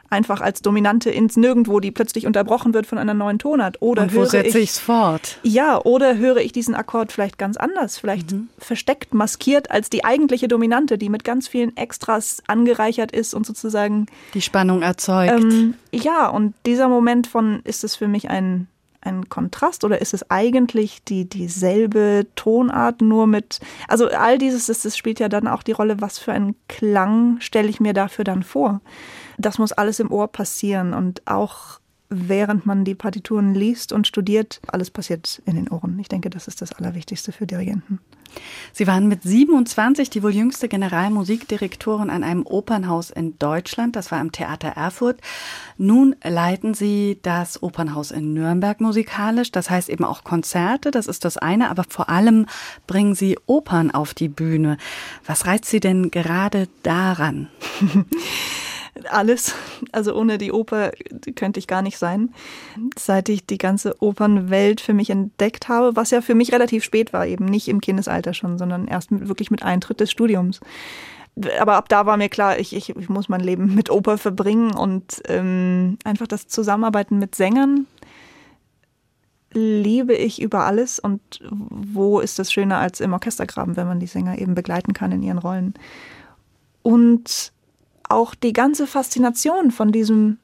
[0.09, 3.81] einfach als Dominante ins Nirgendwo, die plötzlich unterbrochen wird von einer neuen Tonart.
[3.81, 5.37] Oder Und wo höre setze ich es fort?
[5.43, 8.49] Ja, oder höre ich diesen Akkord vielleicht ganz anders, vielleicht mhm.
[8.57, 14.07] versteckt, maskiert als die eigentliche Dominante, die mit ganz vielen Extras angereichert ist und sozusagen
[14.33, 15.31] die Spannung erzeugt.
[15.31, 18.67] Ähm, ja, und dieser Moment von ist es für mich ein
[19.01, 24.81] ein Kontrast oder ist es eigentlich die dieselbe Tonart nur mit also all dieses das,
[24.81, 28.25] das spielt ja dann auch die Rolle was für einen Klang stelle ich mir dafür
[28.25, 28.81] dann vor
[29.39, 34.59] das muss alles im Ohr passieren und auch während man die Partituren liest und studiert.
[34.67, 35.97] Alles passiert in den Ohren.
[35.99, 37.99] Ich denke, das ist das Allerwichtigste für Dirigenten.
[38.73, 43.95] Sie waren mit 27 die wohl jüngste Generalmusikdirektorin an einem Opernhaus in Deutschland.
[43.95, 45.19] Das war im Theater Erfurt.
[45.77, 49.51] Nun leiten Sie das Opernhaus in Nürnberg musikalisch.
[49.51, 50.91] Das heißt eben auch Konzerte.
[50.91, 51.69] Das ist das eine.
[51.69, 52.45] Aber vor allem
[52.87, 54.77] bringen Sie Opern auf die Bühne.
[55.25, 57.49] Was reizt Sie denn gerade daran?
[59.09, 59.55] alles.
[59.91, 60.91] Also ohne die Oper
[61.35, 62.33] könnte ich gar nicht sein.
[62.97, 67.13] Seit ich die ganze Opernwelt für mich entdeckt habe, was ja für mich relativ spät
[67.13, 70.59] war, eben nicht im Kindesalter schon, sondern erst mit, wirklich mit Eintritt des Studiums.
[71.59, 74.73] Aber ab da war mir klar, ich, ich, ich muss mein Leben mit Oper verbringen
[74.75, 77.87] und ähm, einfach das Zusammenarbeiten mit Sängern
[79.51, 84.07] liebe ich über alles und wo ist das schöner als im Orchestergraben, wenn man die
[84.07, 85.73] Sänger eben begleiten kann in ihren Rollen.
[86.83, 87.51] Und
[88.09, 90.39] auch die ganze Faszination von diesem,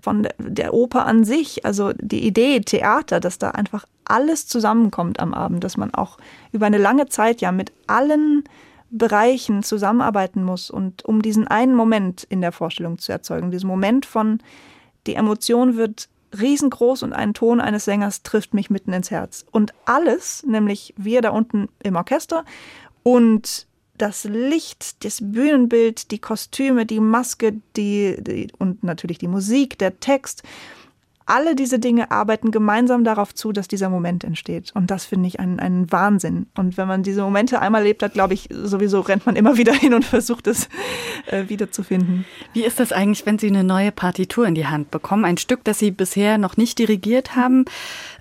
[0.00, 5.34] von der Oper an sich, also die Idee Theater, dass da einfach alles zusammenkommt am
[5.34, 6.18] Abend, dass man auch
[6.52, 8.44] über eine lange Zeit ja mit allen
[8.90, 14.06] Bereichen zusammenarbeiten muss und um diesen einen Moment in der Vorstellung zu erzeugen, diesen Moment
[14.06, 14.40] von
[15.06, 19.46] die Emotion wird riesengroß und ein Ton eines Sängers trifft mich mitten ins Herz.
[19.50, 22.44] Und alles, nämlich wir da unten im Orchester
[23.02, 23.67] und
[23.98, 30.00] das Licht, das Bühnenbild, die Kostüme, die Maske, die, die, und natürlich die Musik, der
[30.00, 30.42] Text.
[31.28, 34.72] Alle diese Dinge arbeiten gemeinsam darauf zu, dass dieser Moment entsteht.
[34.74, 36.46] Und das finde ich einen, einen Wahnsinn.
[36.56, 39.74] Und wenn man diese Momente einmal erlebt hat, glaube ich, sowieso rennt man immer wieder
[39.74, 40.70] hin und versucht es
[41.26, 42.24] äh, wiederzufinden.
[42.54, 45.26] Wie ist das eigentlich, wenn Sie eine neue Partitur in die Hand bekommen?
[45.26, 47.66] Ein Stück, das Sie bisher noch nicht dirigiert haben.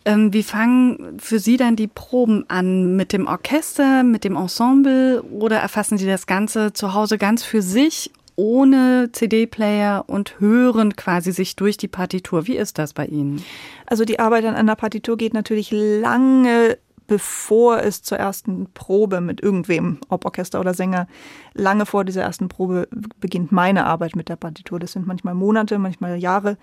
[0.04, 2.98] Ähm, wie fangen für Sie dann die Proben an?
[2.98, 7.62] Mit dem Orchester, mit dem Ensemble oder erfassen Sie das Ganze zu Hause ganz für
[7.62, 12.48] sich, ohne CD-Player und hören quasi sich durch die Partitur?
[12.48, 13.44] Wie ist das bei Ihnen?
[13.86, 16.78] Also die Arbeit an einer Partitur geht natürlich lange
[17.10, 21.08] bevor es zur ersten Probe mit irgendwem, ob Orchester oder Sänger,
[21.54, 22.90] lange vor dieser ersten Probe
[23.22, 24.78] beginnt meine Arbeit mit der Partitur.
[24.78, 26.58] Das sind manchmal Monate, manchmal Jahre,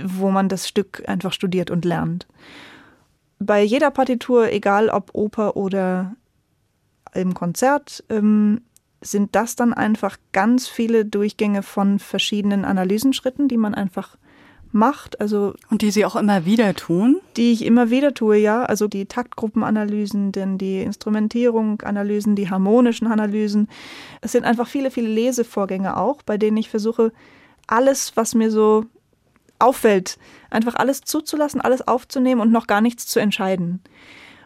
[0.00, 2.28] wo man das Stück einfach studiert und lernt
[3.40, 6.14] bei jeder Partitur, egal ob Oper oder
[7.14, 8.60] im Konzert, ähm,
[9.00, 14.16] sind das dann einfach ganz viele Durchgänge von verschiedenen Analysenschritten, die man einfach
[14.72, 15.20] macht.
[15.20, 17.20] Also und die Sie auch immer wieder tun?
[17.36, 18.62] Die ich immer wieder tue, ja.
[18.64, 23.68] Also die Taktgruppenanalysen, denn die Instrumentierung, Analysen, die harmonischen Analysen.
[24.20, 27.12] Es sind einfach viele, viele Lesevorgänge auch, bei denen ich versuche,
[27.66, 28.84] alles, was mir so
[29.58, 30.18] auffällt,
[30.50, 33.80] einfach alles zuzulassen, alles aufzunehmen und noch gar nichts zu entscheiden.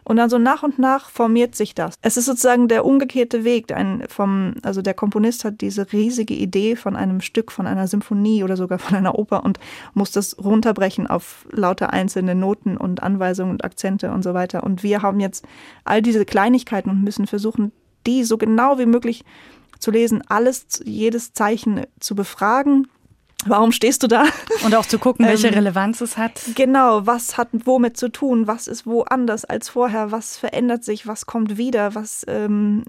[0.07, 1.95] Und dann so nach und nach formiert sich das.
[2.01, 3.73] Es ist sozusagen der umgekehrte Weg.
[3.73, 8.43] Ein vom, also der Komponist hat diese riesige Idee von einem Stück, von einer Symphonie
[8.43, 9.59] oder sogar von einer Oper und
[9.95, 14.63] muss das runterbrechen auf lauter einzelne Noten und Anweisungen und Akzente und so weiter.
[14.63, 15.43] Und wir haben jetzt
[15.85, 17.71] all diese Kleinigkeiten und müssen versuchen,
[18.05, 19.25] die so genau wie möglich
[19.79, 22.87] zu lesen, alles, jedes Zeichen zu befragen
[23.45, 24.25] Warum stehst du da?
[24.63, 26.41] Und auch zu gucken, welche ähm, Relevanz es hat.
[26.55, 31.07] Genau, was hat womit zu tun, was ist wo anders als vorher, was verändert sich,
[31.07, 32.83] was kommt wieder, was, ähm,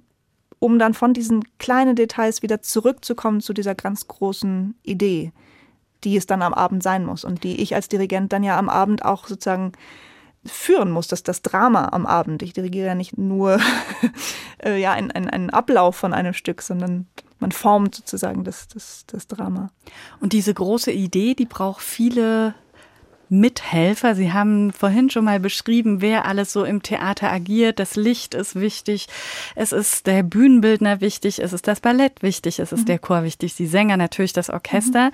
[0.58, 5.32] um dann von diesen kleinen Details wieder zurückzukommen zu dieser ganz großen Idee,
[6.04, 8.68] die es dann am Abend sein muss und die ich als Dirigent dann ja am
[8.68, 9.72] Abend auch sozusagen
[10.44, 12.42] führen muss, dass das Drama am Abend.
[12.42, 13.58] Ich dirigiere ja nicht nur
[14.64, 17.06] äh, ja, einen, einen Ablauf von einem Stück, sondern
[17.38, 19.70] man formt sozusagen das, das, das Drama.
[20.20, 22.54] Und diese große Idee, die braucht viele
[23.28, 24.14] Mithelfer.
[24.14, 27.78] Sie haben vorhin schon mal beschrieben, wer alles so im Theater agiert.
[27.78, 29.08] Das Licht ist wichtig,
[29.54, 32.86] es ist der Bühnenbildner wichtig, es ist das Ballett wichtig, es ist mhm.
[32.86, 35.10] der Chor wichtig, die Sänger natürlich das Orchester.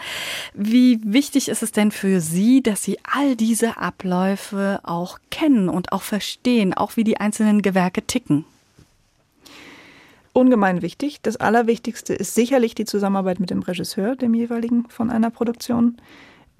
[0.55, 0.67] Mhm.
[0.67, 5.93] Wie wichtig ist es denn für Sie, dass Sie all diese Abläufe auch kennen und
[5.93, 8.45] auch verstehen, auch wie die einzelnen Gewerke ticken?
[10.33, 11.21] Ungemein wichtig.
[11.23, 15.97] Das Allerwichtigste ist sicherlich die Zusammenarbeit mit dem Regisseur, dem jeweiligen von einer Produktion.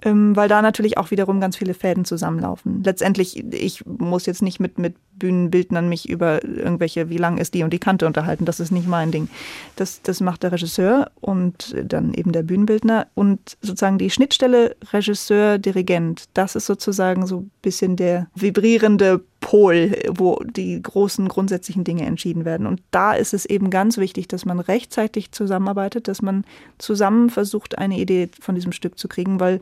[0.05, 2.83] Ähm, weil da natürlich auch wiederum ganz viele Fäden zusammenlaufen.
[2.83, 7.63] Letztendlich, ich muss jetzt nicht mit, mit Bühnenbildnern mich über irgendwelche, wie lang ist die
[7.63, 8.43] und die Kante unterhalten.
[8.43, 9.29] Das ist nicht mein Ding.
[9.77, 13.07] Das, das macht der Regisseur und dann eben der Bühnenbildner.
[13.13, 19.91] Und sozusagen die Schnittstelle Regisseur, Dirigent, das ist sozusagen so ein bisschen der vibrierende Pol,
[20.09, 22.65] wo die großen grundsätzlichen Dinge entschieden werden.
[22.65, 26.45] Und da ist es eben ganz wichtig, dass man rechtzeitig zusammenarbeitet, dass man
[26.77, 29.59] zusammen versucht, eine Idee von diesem Stück zu kriegen, weil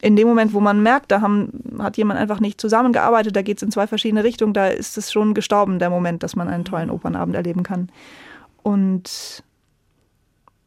[0.00, 1.50] in dem Moment, wo man merkt, da haben,
[1.80, 5.10] hat jemand einfach nicht zusammengearbeitet, da geht es in zwei verschiedene Richtungen, da ist es
[5.10, 7.90] schon gestorben, der Moment, dass man einen tollen Opernabend erleben kann.
[8.62, 9.42] Und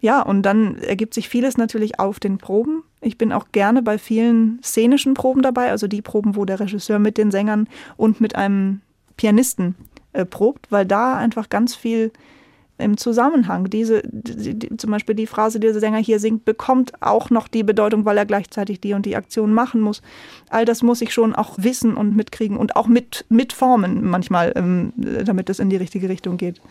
[0.02, 2.84] ja, und dann ergibt sich vieles natürlich auf den Proben.
[3.02, 7.00] Ich bin auch gerne bei vielen szenischen Proben dabei, also die Proben, wo der Regisseur
[7.00, 8.82] mit den Sängern und mit einem
[9.18, 9.76] Pianisten
[10.14, 12.12] äh, probt, weil da einfach ganz viel
[12.82, 13.70] im Zusammenhang.
[13.70, 17.48] Diese, die, die, zum Beispiel die Phrase, die der Sänger hier singt, bekommt auch noch
[17.48, 20.02] die Bedeutung, weil er gleichzeitig die und die Aktion machen muss.
[20.50, 24.94] All das muss ich schon auch wissen und mitkriegen und auch mit, mitformen manchmal, ähm,
[24.96, 26.62] damit es in die richtige Richtung geht.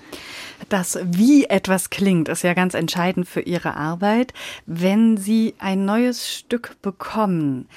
[0.69, 4.35] Das, wie etwas klingt, ist ja ganz entscheidend für Ihre Arbeit.
[4.67, 7.69] Wenn Sie ein neues Stück bekommen,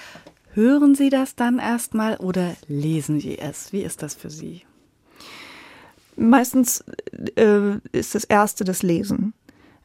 [0.53, 3.71] hören Sie das dann erstmal oder lesen Sie es?
[3.71, 4.63] Wie ist das für Sie?
[6.15, 6.83] Meistens
[7.35, 9.33] äh, ist das erste das Lesen.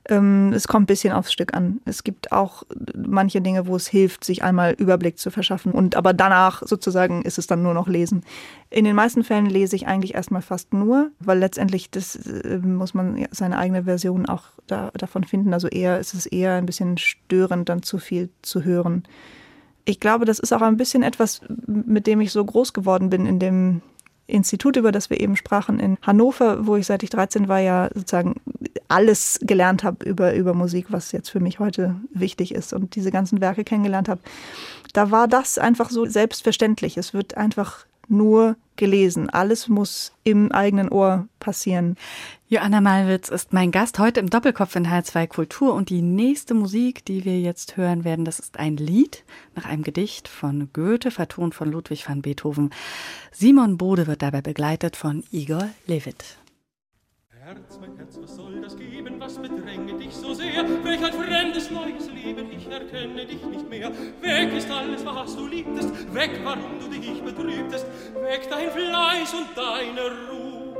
[0.08, 1.80] Ähm, es kommt ein bisschen aufs Stück an.
[1.84, 2.62] Es gibt auch
[2.96, 5.72] manche Dinge, wo es hilft, sich einmal Überblick zu verschaffen.
[5.72, 8.24] Und aber danach sozusagen ist es dann nur noch Lesen.
[8.70, 12.94] In den meisten Fällen lese ich eigentlich erstmal fast nur, weil letztendlich das äh, muss
[12.94, 15.52] man seine eigene Version auch da, davon finden.
[15.52, 19.04] Also eher ist es eher ein bisschen störend, dann zu viel zu hören.
[19.84, 23.26] Ich glaube, das ist auch ein bisschen etwas, mit dem ich so groß geworden bin
[23.26, 23.82] in dem
[24.28, 27.88] Institut, über das wir eben sprachen, in Hannover, wo ich seit ich 13 war, ja
[27.94, 28.36] sozusagen
[28.88, 33.10] alles gelernt habe über, über Musik, was jetzt für mich heute wichtig ist und diese
[33.10, 34.20] ganzen Werke kennengelernt habe.
[34.92, 36.96] Da war das einfach so selbstverständlich.
[36.96, 39.28] Es wird einfach nur gelesen.
[39.28, 41.96] Alles muss im eigenen Ohr passieren.
[42.48, 47.04] Joanna Malwitz ist mein Gast heute im Doppelkopf in H2 Kultur und die nächste Musik,
[47.04, 51.54] die wir jetzt hören werden, das ist ein Lied nach einem Gedicht von Goethe, vertont
[51.54, 52.70] von Ludwig van Beethoven.
[53.32, 56.38] Simon Bode wird dabei begleitet von Igor Levit.
[57.48, 59.18] Herz, mein Herz, was soll das geben?
[59.18, 60.66] Was bedränge dich so sehr?
[60.84, 63.90] Welch ein fremdes neues Leben, ich erkenne dich nicht mehr.
[64.20, 67.86] Weg ist alles, was du liebtest, weg, warum du dich betrübtest,
[68.20, 70.76] weg dein Fleiß und deine Ruhe.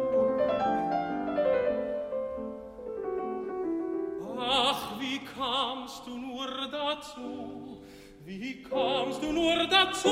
[4.39, 7.81] Ach, wie kamst du nur dazu?
[8.27, 10.11] Wie kamst du nur dazu?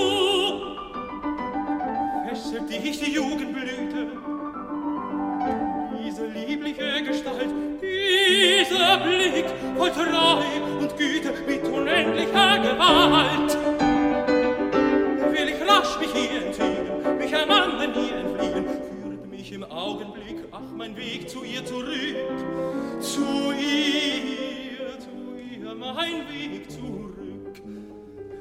[2.27, 4.07] Fesselt dich die Jugendblüte,
[6.77, 7.49] liebliche Gestalt,
[7.81, 13.57] dieser Blick voll Treu und Güte mit unendlicher Gewalt.
[15.33, 20.73] Will ich rasch mich hier entziehen, mich ermannen, hier entfliehen, führt mich im Augenblick, ach,
[20.75, 22.17] mein Weg zu ihr zurück,
[23.01, 27.63] zu ihr, zu ihr, mein Weg zurück.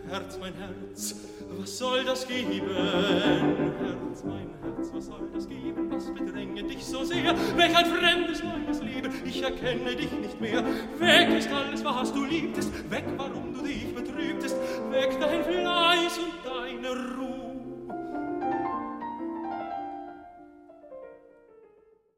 [0.09, 1.15] Herz, mein Herz,
[1.57, 2.69] was soll das geben?
[2.69, 5.91] Herz, mein Herz, was soll das geben?
[5.91, 7.35] Was bedränge dich so sehr?
[7.55, 10.63] Welch ein fremdes neues Leben, ich erkenne dich nicht mehr.
[10.99, 14.57] Weg ist alles, was du liebtest, weg, warum du dich betrübtest,
[14.91, 17.34] weg dein Fleiß und deine Ruhe.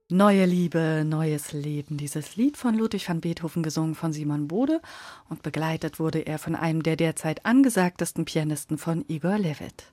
[0.10, 1.98] Neue Liebe, neues Leben.
[1.98, 4.80] Dieses Lied von Ludwig van Beethoven gesungen von Simon Bode
[5.28, 9.92] und begleitet wurde er von einem der derzeit angesagtesten Pianisten von Igor Levit.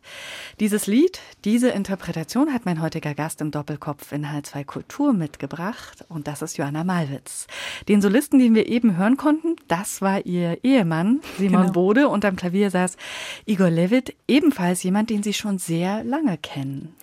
[0.60, 6.28] Dieses Lied, diese Interpretation hat mein heutiger Gast im Doppelkopf in H2 Kultur mitgebracht und
[6.28, 7.48] das ist Johanna Malwitz.
[7.88, 11.72] Den Solisten, den wir eben hören konnten, das war ihr Ehemann Simon genau.
[11.72, 12.98] Bode und am Klavier saß
[13.46, 16.94] Igor Levit, ebenfalls jemand, den Sie schon sehr lange kennen.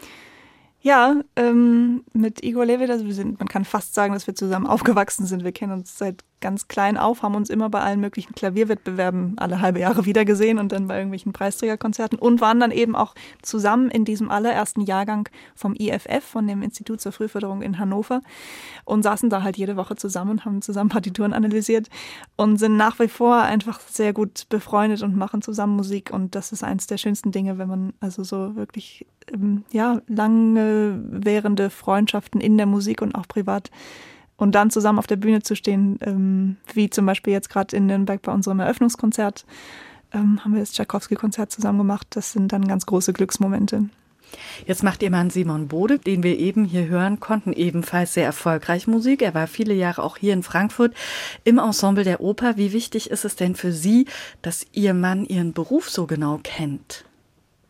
[0.82, 4.65] Ja, ähm, mit Igor Levit, also wir sind, man kann fast sagen, dass wir zusammen
[4.65, 5.44] aufgewachsen sind.
[5.44, 9.62] Wir kennen uns seit ganz klein auf, haben uns immer bei allen möglichen Klavierwettbewerben alle
[9.62, 14.04] halbe Jahre wiedergesehen und dann bei irgendwelchen Preisträgerkonzerten und waren dann eben auch zusammen in
[14.04, 18.21] diesem allerersten Jahrgang vom IFF, von dem Institut zur Frühförderung in Hannover
[18.84, 21.88] und saßen da halt jede Woche zusammen und haben zusammen Partituren analysiert
[22.36, 26.51] und sind nach wie vor einfach sehr gut befreundet und machen zusammen Musik und das
[26.51, 32.41] ist eins der schönsten Dinge, wenn man also so wirklich ähm, ja lange währende Freundschaften
[32.41, 33.69] in der Musik und auch privat
[34.41, 37.86] und dann zusammen auf der Bühne zu stehen, ähm, wie zum Beispiel jetzt gerade in
[37.86, 39.45] Nürnberg bei unserem Eröffnungskonzert,
[40.13, 42.08] ähm, haben wir das Tchaikovsky-Konzert zusammen gemacht.
[42.10, 43.89] Das sind dann ganz große Glücksmomente.
[44.65, 48.88] Jetzt macht ihr Mann Simon Bode, den wir eben hier hören konnten, ebenfalls sehr erfolgreich
[48.88, 49.21] Musik.
[49.21, 50.95] Er war viele Jahre auch hier in Frankfurt
[51.43, 52.58] im Ensemble der Oper.
[52.58, 54.08] Wie wichtig ist es denn für Sie,
[54.41, 57.06] dass Ihr Mann Ihren Beruf so genau kennt?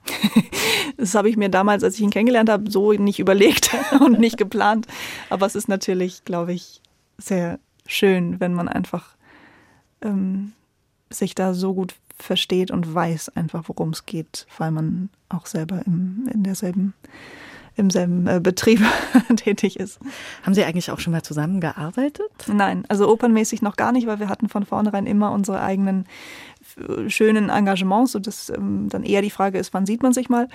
[0.97, 4.37] Das habe ich mir damals, als ich ihn kennengelernt habe, so nicht überlegt und nicht
[4.37, 4.85] geplant.
[5.29, 6.81] Aber es ist natürlich, glaube ich,
[7.17, 9.15] sehr schön, wenn man einfach
[10.01, 10.51] ähm,
[11.09, 15.81] sich da so gut versteht und weiß einfach, worum es geht, weil man auch selber
[15.85, 16.93] im, in derselben
[17.77, 18.81] im selben äh, Betrieb
[19.37, 19.99] tätig ist.
[20.43, 22.31] Haben Sie eigentlich auch schon mal zusammengearbeitet?
[22.47, 26.05] Nein, also opernmäßig noch gar nicht, weil wir hatten von vornherein immer unsere eigenen
[27.07, 30.47] schönen Engagements, sodass ähm, dann eher die Frage ist, wann sieht man sich mal.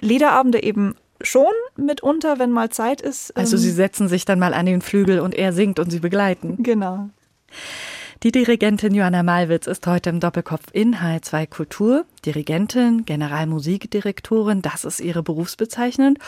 [0.00, 3.36] Liederabende eben schon mitunter, wenn mal Zeit ist.
[3.36, 6.00] Also ähm, Sie setzen sich dann mal an den Flügel und er singt und Sie
[6.00, 6.62] begleiten.
[6.62, 7.10] Genau.
[8.24, 12.04] Die Dirigentin Johanna Malwitz ist heute im Doppelkopf in H2 Kultur.
[12.26, 16.18] Dirigentin, Generalmusikdirektorin, das ist ihre Berufsbezeichnung.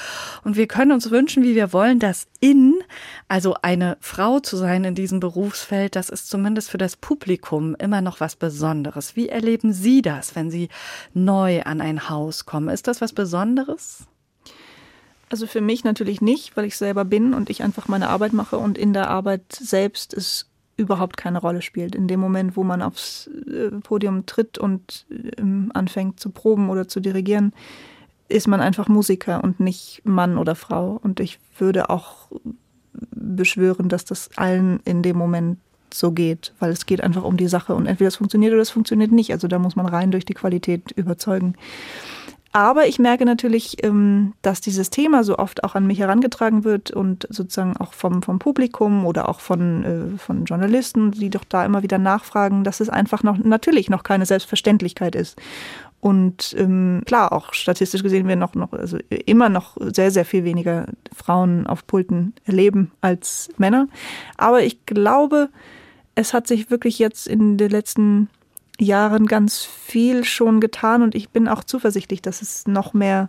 [0.44, 2.74] Und wir können uns wünschen, wie wir wollen, dass in,
[3.26, 8.03] also eine Frau zu sein in diesem Berufsfeld, das ist zumindest für das Publikum immer
[8.03, 9.16] noch was Besonderes.
[9.16, 10.68] Wie erleben Sie das, wenn Sie
[11.12, 12.68] neu an ein Haus kommen?
[12.68, 14.05] Ist das was Besonderes?
[15.29, 18.59] Also für mich natürlich nicht, weil ich selber bin und ich einfach meine Arbeit mache
[18.59, 20.49] und in der Arbeit selbst ist
[20.80, 21.94] überhaupt keine Rolle spielt.
[21.94, 25.06] In dem Moment, wo man aufs äh, Podium tritt und
[25.38, 27.52] ähm, anfängt zu proben oder zu dirigieren,
[28.28, 30.98] ist man einfach Musiker und nicht Mann oder Frau.
[31.02, 32.31] Und ich würde auch
[33.12, 35.58] beschwören, dass das allen in dem Moment
[35.92, 38.70] so geht, weil es geht einfach um die Sache und entweder es funktioniert oder es
[38.70, 39.33] funktioniert nicht.
[39.33, 41.54] Also da muss man rein durch die Qualität überzeugen.
[42.53, 46.90] Aber ich merke natürlich, ähm, dass dieses Thema so oft auch an mich herangetragen wird
[46.90, 51.65] und sozusagen auch vom, vom Publikum oder auch von, äh, von Journalisten, die doch da
[51.65, 55.40] immer wieder nachfragen, dass es einfach noch natürlich noch keine Selbstverständlichkeit ist.
[56.01, 60.44] Und ähm, klar, auch statistisch gesehen wir noch, noch, also immer noch sehr, sehr viel
[60.44, 63.87] weniger Frauen auf Pulten erleben als Männer.
[64.38, 65.51] Aber ich glaube,
[66.15, 68.29] es hat sich wirklich jetzt in den letzten
[68.81, 73.28] Jahren ganz viel schon getan und ich bin auch zuversichtlich, dass es noch mehr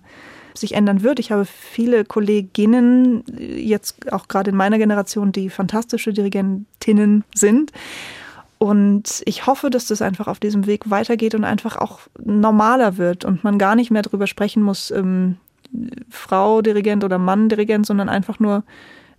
[0.53, 1.19] sich ändern wird.
[1.19, 7.71] Ich habe viele Kolleginnen, jetzt auch gerade in meiner Generation, die fantastische Dirigentinnen sind.
[8.57, 13.25] Und ich hoffe, dass das einfach auf diesem Weg weitergeht und einfach auch normaler wird
[13.25, 15.37] und man gar nicht mehr darüber sprechen muss, ähm,
[16.09, 18.63] Frau Dirigent oder Mann Dirigent, sondern einfach nur,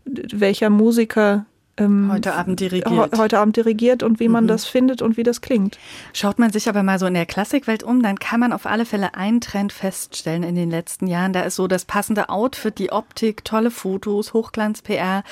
[0.05, 1.47] welcher Musiker
[1.81, 3.19] heute Abend dirigiert.
[3.19, 4.49] heute Abend dirigiert und wie man mhm.
[4.49, 5.79] das findet und wie das klingt.
[6.13, 8.85] Schaut man sich aber mal so in der Klassikwelt um, dann kann man auf alle
[8.85, 11.33] Fälle einen Trend feststellen in den letzten Jahren.
[11.33, 15.25] Da ist so das passende Outfit, die Optik, tolle Fotos, Hochglanz-PR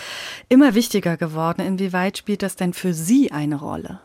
[0.49, 1.61] immer wichtiger geworden.
[1.61, 4.01] Inwieweit spielt das denn für Sie eine Rolle?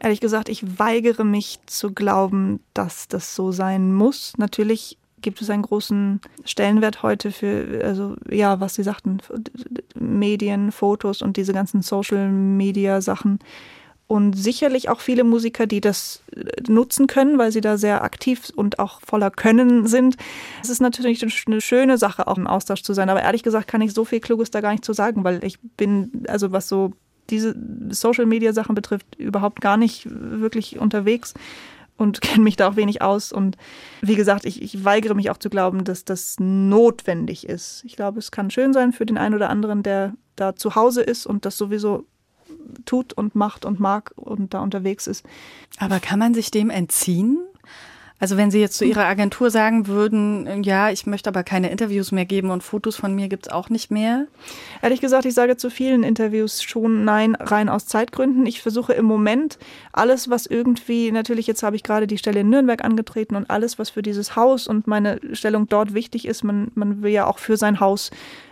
[0.00, 4.34] Ehrlich gesagt, ich weigere mich zu glauben, dass das so sein muss.
[4.38, 9.18] Natürlich gibt es einen großen Stellenwert heute für, also ja, was Sie sagten,
[9.94, 13.38] Medien, Fotos und diese ganzen Social-Media-Sachen.
[14.06, 16.22] Und sicherlich auch viele Musiker, die das
[16.66, 20.16] nutzen können, weil sie da sehr aktiv und auch voller Können sind.
[20.62, 23.10] Es ist natürlich eine schöne Sache, auch im Austausch zu sein.
[23.10, 25.58] Aber ehrlich gesagt kann ich so viel Kluges da gar nicht zu sagen, weil ich
[25.76, 26.94] bin, also was so
[27.28, 27.54] diese
[27.90, 31.34] Social-Media-Sachen betrifft, überhaupt gar nicht wirklich unterwegs
[31.98, 33.32] und kenne mich da auch wenig aus.
[33.32, 33.58] Und
[34.00, 37.82] wie gesagt, ich, ich, weigere mich auch zu glauben, dass das notwendig ist.
[37.84, 41.02] Ich glaube, es kann schön sein für den einen oder anderen, der da zu Hause
[41.02, 42.06] ist und das sowieso
[42.86, 45.26] tut und macht und mag und da unterwegs ist.
[45.78, 47.38] Aber kann man sich dem entziehen?
[48.20, 52.10] Also wenn Sie jetzt zu Ihrer Agentur sagen würden, ja, ich möchte aber keine Interviews
[52.10, 54.26] mehr geben und Fotos von mir gibt's auch nicht mehr?
[54.82, 58.44] Ehrlich gesagt, ich sage zu vielen Interviews schon nein, rein aus Zeitgründen.
[58.46, 59.58] Ich versuche im Moment
[59.92, 63.78] alles, was irgendwie, natürlich jetzt habe ich gerade die Stelle in Nürnberg angetreten und alles,
[63.78, 67.38] was für dieses Haus und meine Stellung dort wichtig ist, man, man will ja auch
[67.38, 68.10] für sein Haus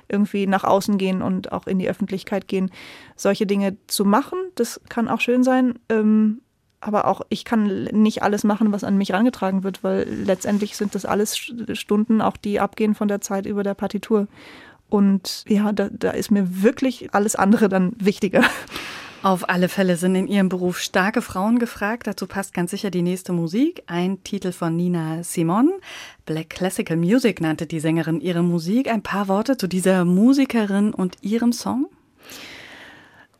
[0.08, 2.70] irgendwie nach außen gehen und auch in die Öffentlichkeit gehen,
[3.16, 4.38] solche Dinge zu machen.
[4.54, 5.78] Das kann auch schön sein.
[5.88, 6.42] Ähm,
[6.80, 10.94] aber auch ich kann nicht alles machen, was an mich herangetragen wird, weil letztendlich sind
[10.94, 11.36] das alles
[11.72, 14.28] Stunden, auch die abgehen von der Zeit über der Partitur.
[14.88, 18.44] Und ja, da, da ist mir wirklich alles andere dann wichtiger.
[19.22, 22.06] Auf alle Fälle sind in ihrem Beruf starke Frauen gefragt.
[22.06, 23.82] Dazu passt ganz sicher die nächste Musik.
[23.88, 25.72] Ein Titel von Nina Simon.
[26.26, 28.88] Black Classical Music nannte die Sängerin ihre Musik.
[28.88, 31.88] Ein paar Worte zu dieser Musikerin und ihrem Song?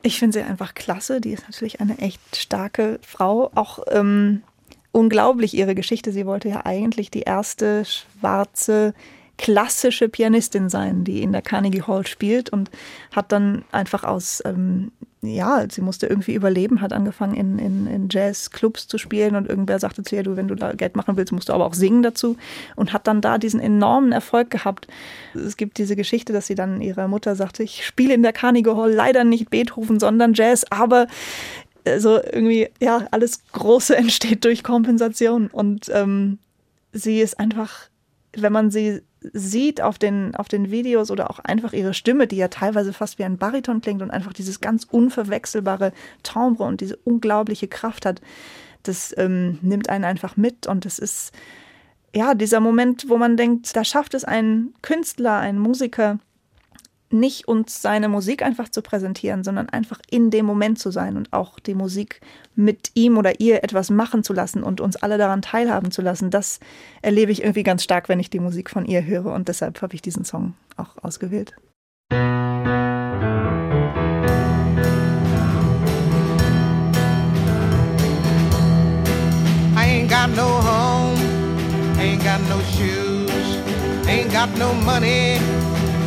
[0.06, 1.20] Ich finde sie einfach klasse.
[1.20, 3.50] Die ist natürlich eine echt starke Frau.
[3.56, 4.44] Auch ähm,
[4.92, 6.12] unglaublich ihre Geschichte.
[6.12, 8.94] Sie wollte ja eigentlich die erste schwarze
[9.36, 12.70] klassische Pianistin sein, die in der Carnegie Hall spielt und
[13.10, 14.92] hat dann einfach aus ähm,
[15.26, 19.78] ja, sie musste irgendwie überleben, hat angefangen in, in, in Jazzclubs zu spielen und irgendwer
[19.78, 22.02] sagte zu ihr, du, wenn du da Geld machen willst, musst du aber auch singen
[22.02, 22.36] dazu
[22.76, 24.86] und hat dann da diesen enormen Erfolg gehabt.
[25.34, 28.70] Es gibt diese Geschichte, dass sie dann ihrer Mutter sagte, ich spiele in der Carnegie
[28.70, 31.06] Hall leider nicht Beethoven, sondern Jazz, aber
[31.86, 36.38] also irgendwie, ja, alles Große entsteht durch Kompensation und ähm,
[36.92, 37.88] sie ist einfach,
[38.36, 39.02] wenn man sie
[39.32, 43.18] sieht auf den, auf den Videos oder auch einfach ihre Stimme, die ja teilweise fast
[43.18, 48.20] wie ein Bariton klingt und einfach dieses ganz unverwechselbare Timbre und diese unglaubliche Kraft hat,
[48.82, 51.32] das ähm, nimmt einen einfach mit und es ist
[52.14, 56.18] ja dieser Moment, wo man denkt, da schafft es ein Künstler, ein Musiker,
[57.10, 61.32] nicht uns seine Musik einfach zu präsentieren, sondern einfach in dem Moment zu sein und
[61.32, 62.20] auch die Musik
[62.54, 66.30] mit ihm oder ihr etwas machen zu lassen und uns alle daran teilhaben zu lassen,
[66.30, 66.58] das
[67.02, 69.94] erlebe ich irgendwie ganz stark, wenn ich die Musik von ihr höre und deshalb habe
[69.94, 71.54] ich diesen Song auch ausgewählt.
[72.12, 72.18] I
[79.78, 81.18] ain't got no home,
[81.98, 83.58] ain't got no shoes,
[84.08, 85.38] ain't got no money.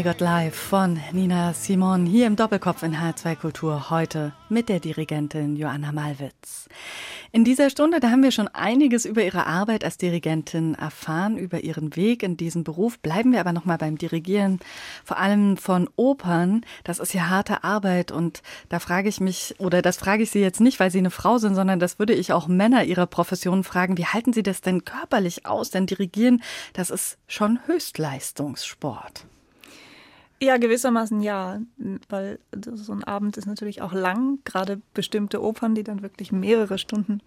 [0.00, 4.80] I Got Live von Nina Simon hier im Doppelkopf in H2 Kultur heute mit der
[4.80, 6.70] Dirigentin Joanna Malwitz.
[7.32, 11.64] In dieser Stunde, da haben wir schon einiges über ihre Arbeit als Dirigentin erfahren, über
[11.64, 12.98] ihren Weg in diesen Beruf.
[13.00, 14.60] Bleiben wir aber noch mal beim Dirigieren,
[15.04, 16.62] vor allem von Opern.
[16.82, 18.40] Das ist ja harte Arbeit und
[18.70, 21.36] da frage ich mich, oder das frage ich Sie jetzt nicht, weil Sie eine Frau
[21.36, 23.98] sind, sondern das würde ich auch Männer Ihrer Profession fragen.
[23.98, 25.68] Wie halten Sie das denn körperlich aus?
[25.68, 26.42] Denn Dirigieren,
[26.72, 29.26] das ist schon Höchstleistungssport.
[30.42, 31.60] Ja, gewissermaßen ja,
[32.08, 36.78] weil so ein Abend ist natürlich auch lang, gerade bestimmte Opern, die dann wirklich mehrere
[36.78, 37.20] Stunden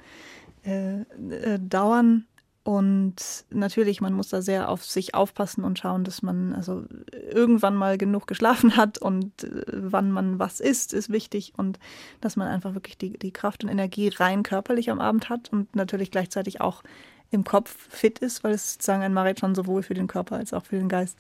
[0.66, 2.26] äh, äh, dauern.
[2.64, 7.76] Und natürlich, man muss da sehr auf sich aufpassen und schauen, dass man also irgendwann
[7.76, 11.78] mal genug geschlafen hat und äh, wann man was isst, ist wichtig und
[12.22, 15.76] dass man einfach wirklich die, die Kraft und Energie rein körperlich am Abend hat und
[15.76, 16.84] natürlich gleichzeitig auch
[17.32, 20.66] im Kopf fit ist, weil es sozusagen ein Marathon sowohl für den Körper als auch
[20.66, 21.18] für den Geist.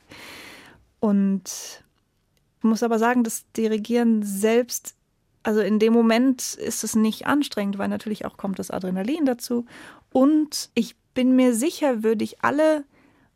[1.03, 1.83] Und
[2.59, 4.95] ich muss aber sagen, das Dirigieren selbst,
[5.43, 9.65] also in dem Moment ist es nicht anstrengend, weil natürlich auch kommt das Adrenalin dazu.
[10.13, 12.85] Und ich bin mir sicher, würde ich alle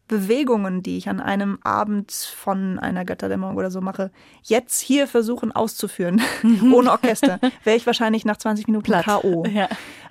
[0.07, 4.11] Bewegungen, die ich an einem Abend von einer Götterdämmerung oder so mache,
[4.43, 6.22] jetzt hier versuchen auszuführen,
[6.74, 9.03] ohne Orchester, wäre ich wahrscheinlich nach 20 Minuten Platt.
[9.03, 9.45] K.O.
[9.45, 9.68] Ja.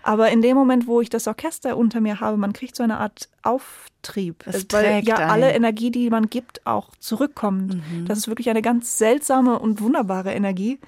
[0.06, 2.98] Aber in dem Moment, wo ich das Orchester unter mir habe, man kriegt so eine
[2.98, 5.30] Art Auftrieb, Es weil trägt ja einen.
[5.30, 7.76] alle Energie, die man gibt, auch zurückkommt.
[8.06, 10.78] Das ist wirklich eine ganz seltsame und wunderbare Energie,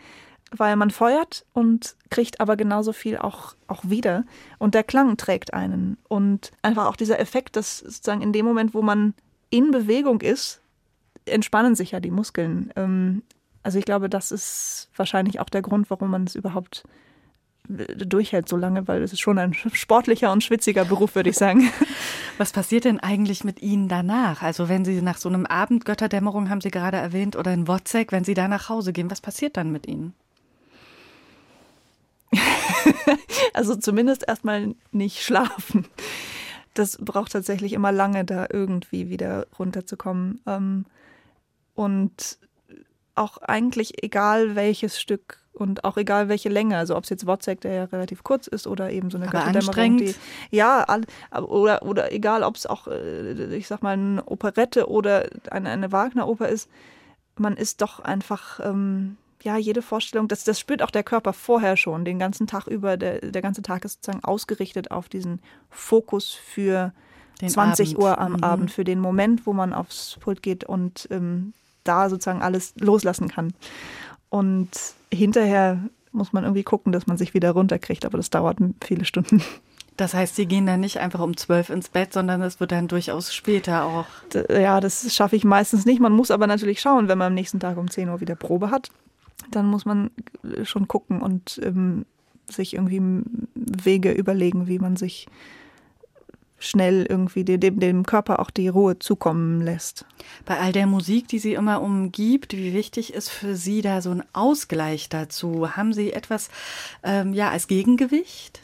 [0.57, 4.25] weil man feuert und kriegt aber genauso viel auch, auch wieder.
[4.59, 5.99] Und der Klang trägt einen.
[6.09, 9.15] Und einfach auch dieser Effekt, dass sozusagen in dem Moment, wo man
[9.51, 10.61] in Bewegung ist,
[11.25, 12.73] entspannen sich ja die Muskeln.
[12.77, 13.23] Ähm,
[13.65, 16.85] Also ich glaube, das ist wahrscheinlich auch der Grund, warum man es überhaupt
[17.69, 21.71] durchhält so lange, weil es ist schon ein sportlicher und schwitziger Beruf, würde ich sagen.
[22.39, 24.43] Was passiert denn eigentlich mit Ihnen danach?
[24.43, 28.13] Also wenn Sie nach so einem Abend, Götterdämmerung haben Sie gerade erwähnt, oder in Wozzeck,
[28.13, 30.15] wenn Sie da nach Hause gehen, was passiert dann mit Ihnen?
[33.55, 35.87] Also zumindest erstmal nicht schlafen.
[36.75, 40.41] Das braucht tatsächlich immer lange, da irgendwie wieder runterzukommen.
[40.47, 40.85] Ähm,
[41.75, 42.39] Und
[43.19, 47.61] auch eigentlich egal welches Stück und auch egal welche Länge, also ob es jetzt Wozzeck,
[47.63, 50.15] der ja relativ kurz ist, oder eben so eine Götterdämmerung, die
[50.51, 51.05] ja all-
[51.43, 55.91] oder oder egal, ob es auch äh, ich sag mal eine Operette oder eine, eine
[55.91, 56.69] Wagner-Oper ist,
[57.37, 61.77] man ist doch einfach ähm, ja jede Vorstellung, das das spürt auch der Körper vorher
[61.77, 62.97] schon den ganzen Tag über.
[62.97, 65.41] Der der ganze Tag ist sozusagen ausgerichtet auf diesen
[65.71, 66.93] Fokus für
[67.41, 68.03] Den 20 Abend.
[68.05, 68.45] Uhr am Mhm.
[68.45, 71.53] Abend für den Moment, wo man aufs Pult geht und ähm,
[71.89, 73.53] da sozusagen alles loslassen kann.
[74.31, 74.71] Und
[75.13, 75.79] hinterher
[76.13, 79.43] muss man irgendwie gucken, dass man sich wieder runterkriegt, aber das dauert viele Stunden.
[79.99, 82.87] Das heißt, Sie gehen dann nicht einfach um zwölf ins Bett, sondern es wird dann
[82.87, 84.07] durchaus später auch.
[84.49, 86.01] Ja, das schaffe ich meistens nicht.
[86.01, 88.71] Man muss aber natürlich schauen, wenn man am nächsten Tag um 10 Uhr wieder Probe
[88.71, 88.93] hat,
[89.51, 90.13] dann muss man
[90.45, 92.07] äh, schon gucken und ähm,
[92.49, 93.03] sich irgendwie
[93.57, 95.27] Wege überlegen, wie man sich
[96.59, 100.05] schnell irgendwie de- dem, dem Körper auch die Ruhe zukommen lässt.
[100.45, 104.11] Bei all der Musik, die Sie immer umgibt, wie wichtig ist für Sie da so
[104.11, 105.77] ein Ausgleich dazu?
[105.77, 106.51] Haben Sie etwas
[107.03, 108.61] ähm, ja als Gegengewicht?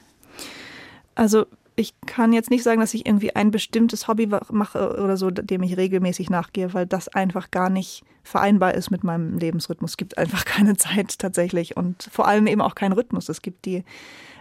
[1.15, 5.31] Also ich kann jetzt nicht sagen, dass ich irgendwie ein bestimmtes Hobby mache oder so,
[5.31, 9.93] dem ich regelmäßig nachgehe, weil das einfach gar nicht vereinbar ist mit meinem Lebensrhythmus.
[9.93, 13.29] Es gibt einfach keine Zeit tatsächlich und vor allem eben auch keinen Rhythmus.
[13.29, 13.85] Es gibt die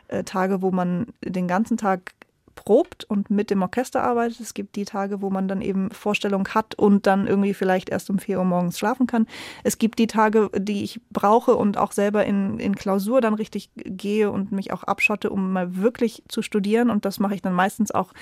[0.08, 2.14] äh, Tage, wo man den ganzen Tag
[2.56, 4.40] probt und mit dem Orchester arbeitet.
[4.40, 8.10] Es gibt die Tage, wo man dann eben Vorstellung hat und dann irgendwie vielleicht erst
[8.10, 9.28] um vier Uhr morgens schlafen kann.
[9.64, 13.70] Es gibt die Tage, die ich brauche und auch selber in, in Klausur dann richtig
[13.76, 16.90] gehe und mich auch abschotte, um mal wirklich zu studieren.
[16.90, 18.14] Und das mache ich dann meistens auch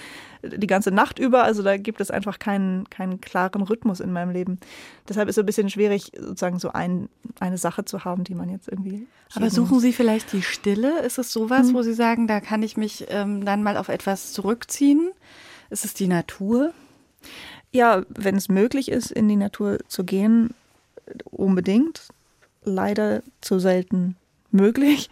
[0.43, 1.43] die ganze Nacht über.
[1.43, 4.59] Also da gibt es einfach keinen, keinen klaren Rhythmus in meinem Leben.
[5.07, 7.09] Deshalb ist es ein bisschen schwierig, sozusagen so ein,
[7.39, 9.07] eine Sache zu haben, die man jetzt irgendwie.
[9.33, 10.99] Aber suchen Sie vielleicht die Stille?
[10.99, 11.73] Ist es sowas, hm.
[11.73, 15.11] wo Sie sagen, da kann ich mich ähm, dann mal auf etwas zurückziehen?
[15.69, 16.73] Ist es die Natur?
[17.71, 20.53] Ja, wenn es möglich ist, in die Natur zu gehen,
[21.25, 22.07] unbedingt.
[22.63, 24.15] Leider zu selten
[24.51, 25.09] möglich.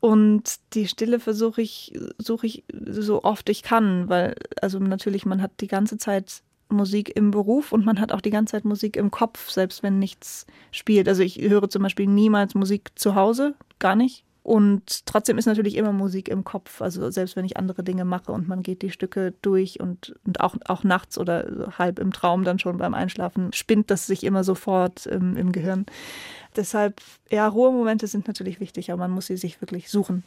[0.00, 5.42] Und die Stille versuche ich, suche ich so oft ich kann, weil, also natürlich, man
[5.42, 8.96] hat die ganze Zeit Musik im Beruf und man hat auch die ganze Zeit Musik
[8.96, 11.08] im Kopf, selbst wenn nichts spielt.
[11.08, 14.24] Also ich höre zum Beispiel niemals Musik zu Hause, gar nicht.
[14.48, 16.80] Und trotzdem ist natürlich immer Musik im Kopf.
[16.80, 20.40] Also selbst wenn ich andere Dinge mache und man geht die Stücke durch und, und
[20.40, 24.44] auch, auch nachts oder halb im Traum dann schon beim Einschlafen, spinnt das sich immer
[24.44, 25.84] sofort ähm, im Gehirn.
[26.56, 30.24] Deshalb, ja, Ruhemomente sind natürlich wichtig, aber man muss sie sich wirklich suchen.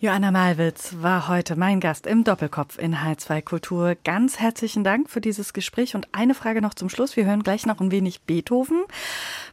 [0.00, 3.96] Joanna Malwitz war heute mein Gast im Doppelkopf in H2 Kultur.
[4.04, 7.16] Ganz herzlichen Dank für dieses Gespräch und eine Frage noch zum Schluss.
[7.16, 8.84] Wir hören gleich noch ein wenig Beethoven.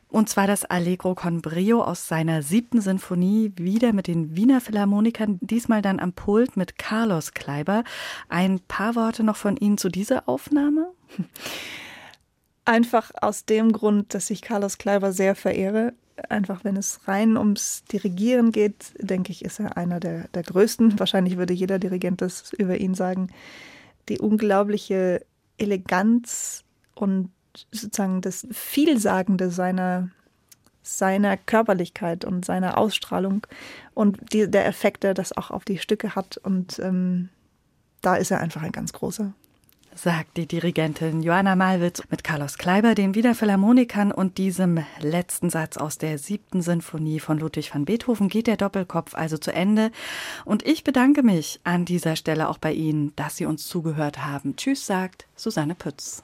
[0.10, 5.38] Und zwar das Allegro con Brio aus seiner siebten Sinfonie, wieder mit den Wiener Philharmonikern,
[5.42, 7.84] diesmal dann am Pult mit Carlos Kleiber.
[8.28, 10.92] Ein paar Worte noch von Ihnen zu dieser Aufnahme?
[12.72, 15.92] Einfach aus dem Grund, dass ich Carlos Kleiber sehr verehre.
[16.30, 20.98] Einfach wenn es rein ums Dirigieren geht, denke ich, ist er einer der, der größten.
[20.98, 23.28] Wahrscheinlich würde jeder Dirigent das über ihn sagen.
[24.08, 25.26] Die unglaubliche
[25.58, 26.64] Eleganz
[26.96, 27.32] und
[27.74, 30.08] sozusagen das Vielsagende seiner,
[30.82, 33.46] seiner Körperlichkeit und seiner Ausstrahlung
[33.94, 36.38] und die, der Effekt, der das auch auf die Stücke hat.
[36.38, 37.28] Und ähm,
[38.00, 39.34] da ist er einfach ein ganz großer
[39.96, 45.98] sagt die Dirigentin Joanna Malwitz mit Carlos Kleiber, den Wiederphilharmonikern und diesem letzten Satz aus
[45.98, 49.92] der siebten Sinfonie von Ludwig van Beethoven geht der Doppelkopf also zu Ende.
[50.46, 54.56] Und ich bedanke mich an dieser Stelle auch bei Ihnen, dass Sie uns zugehört haben.
[54.56, 56.24] Tschüss, sagt Susanne Pütz.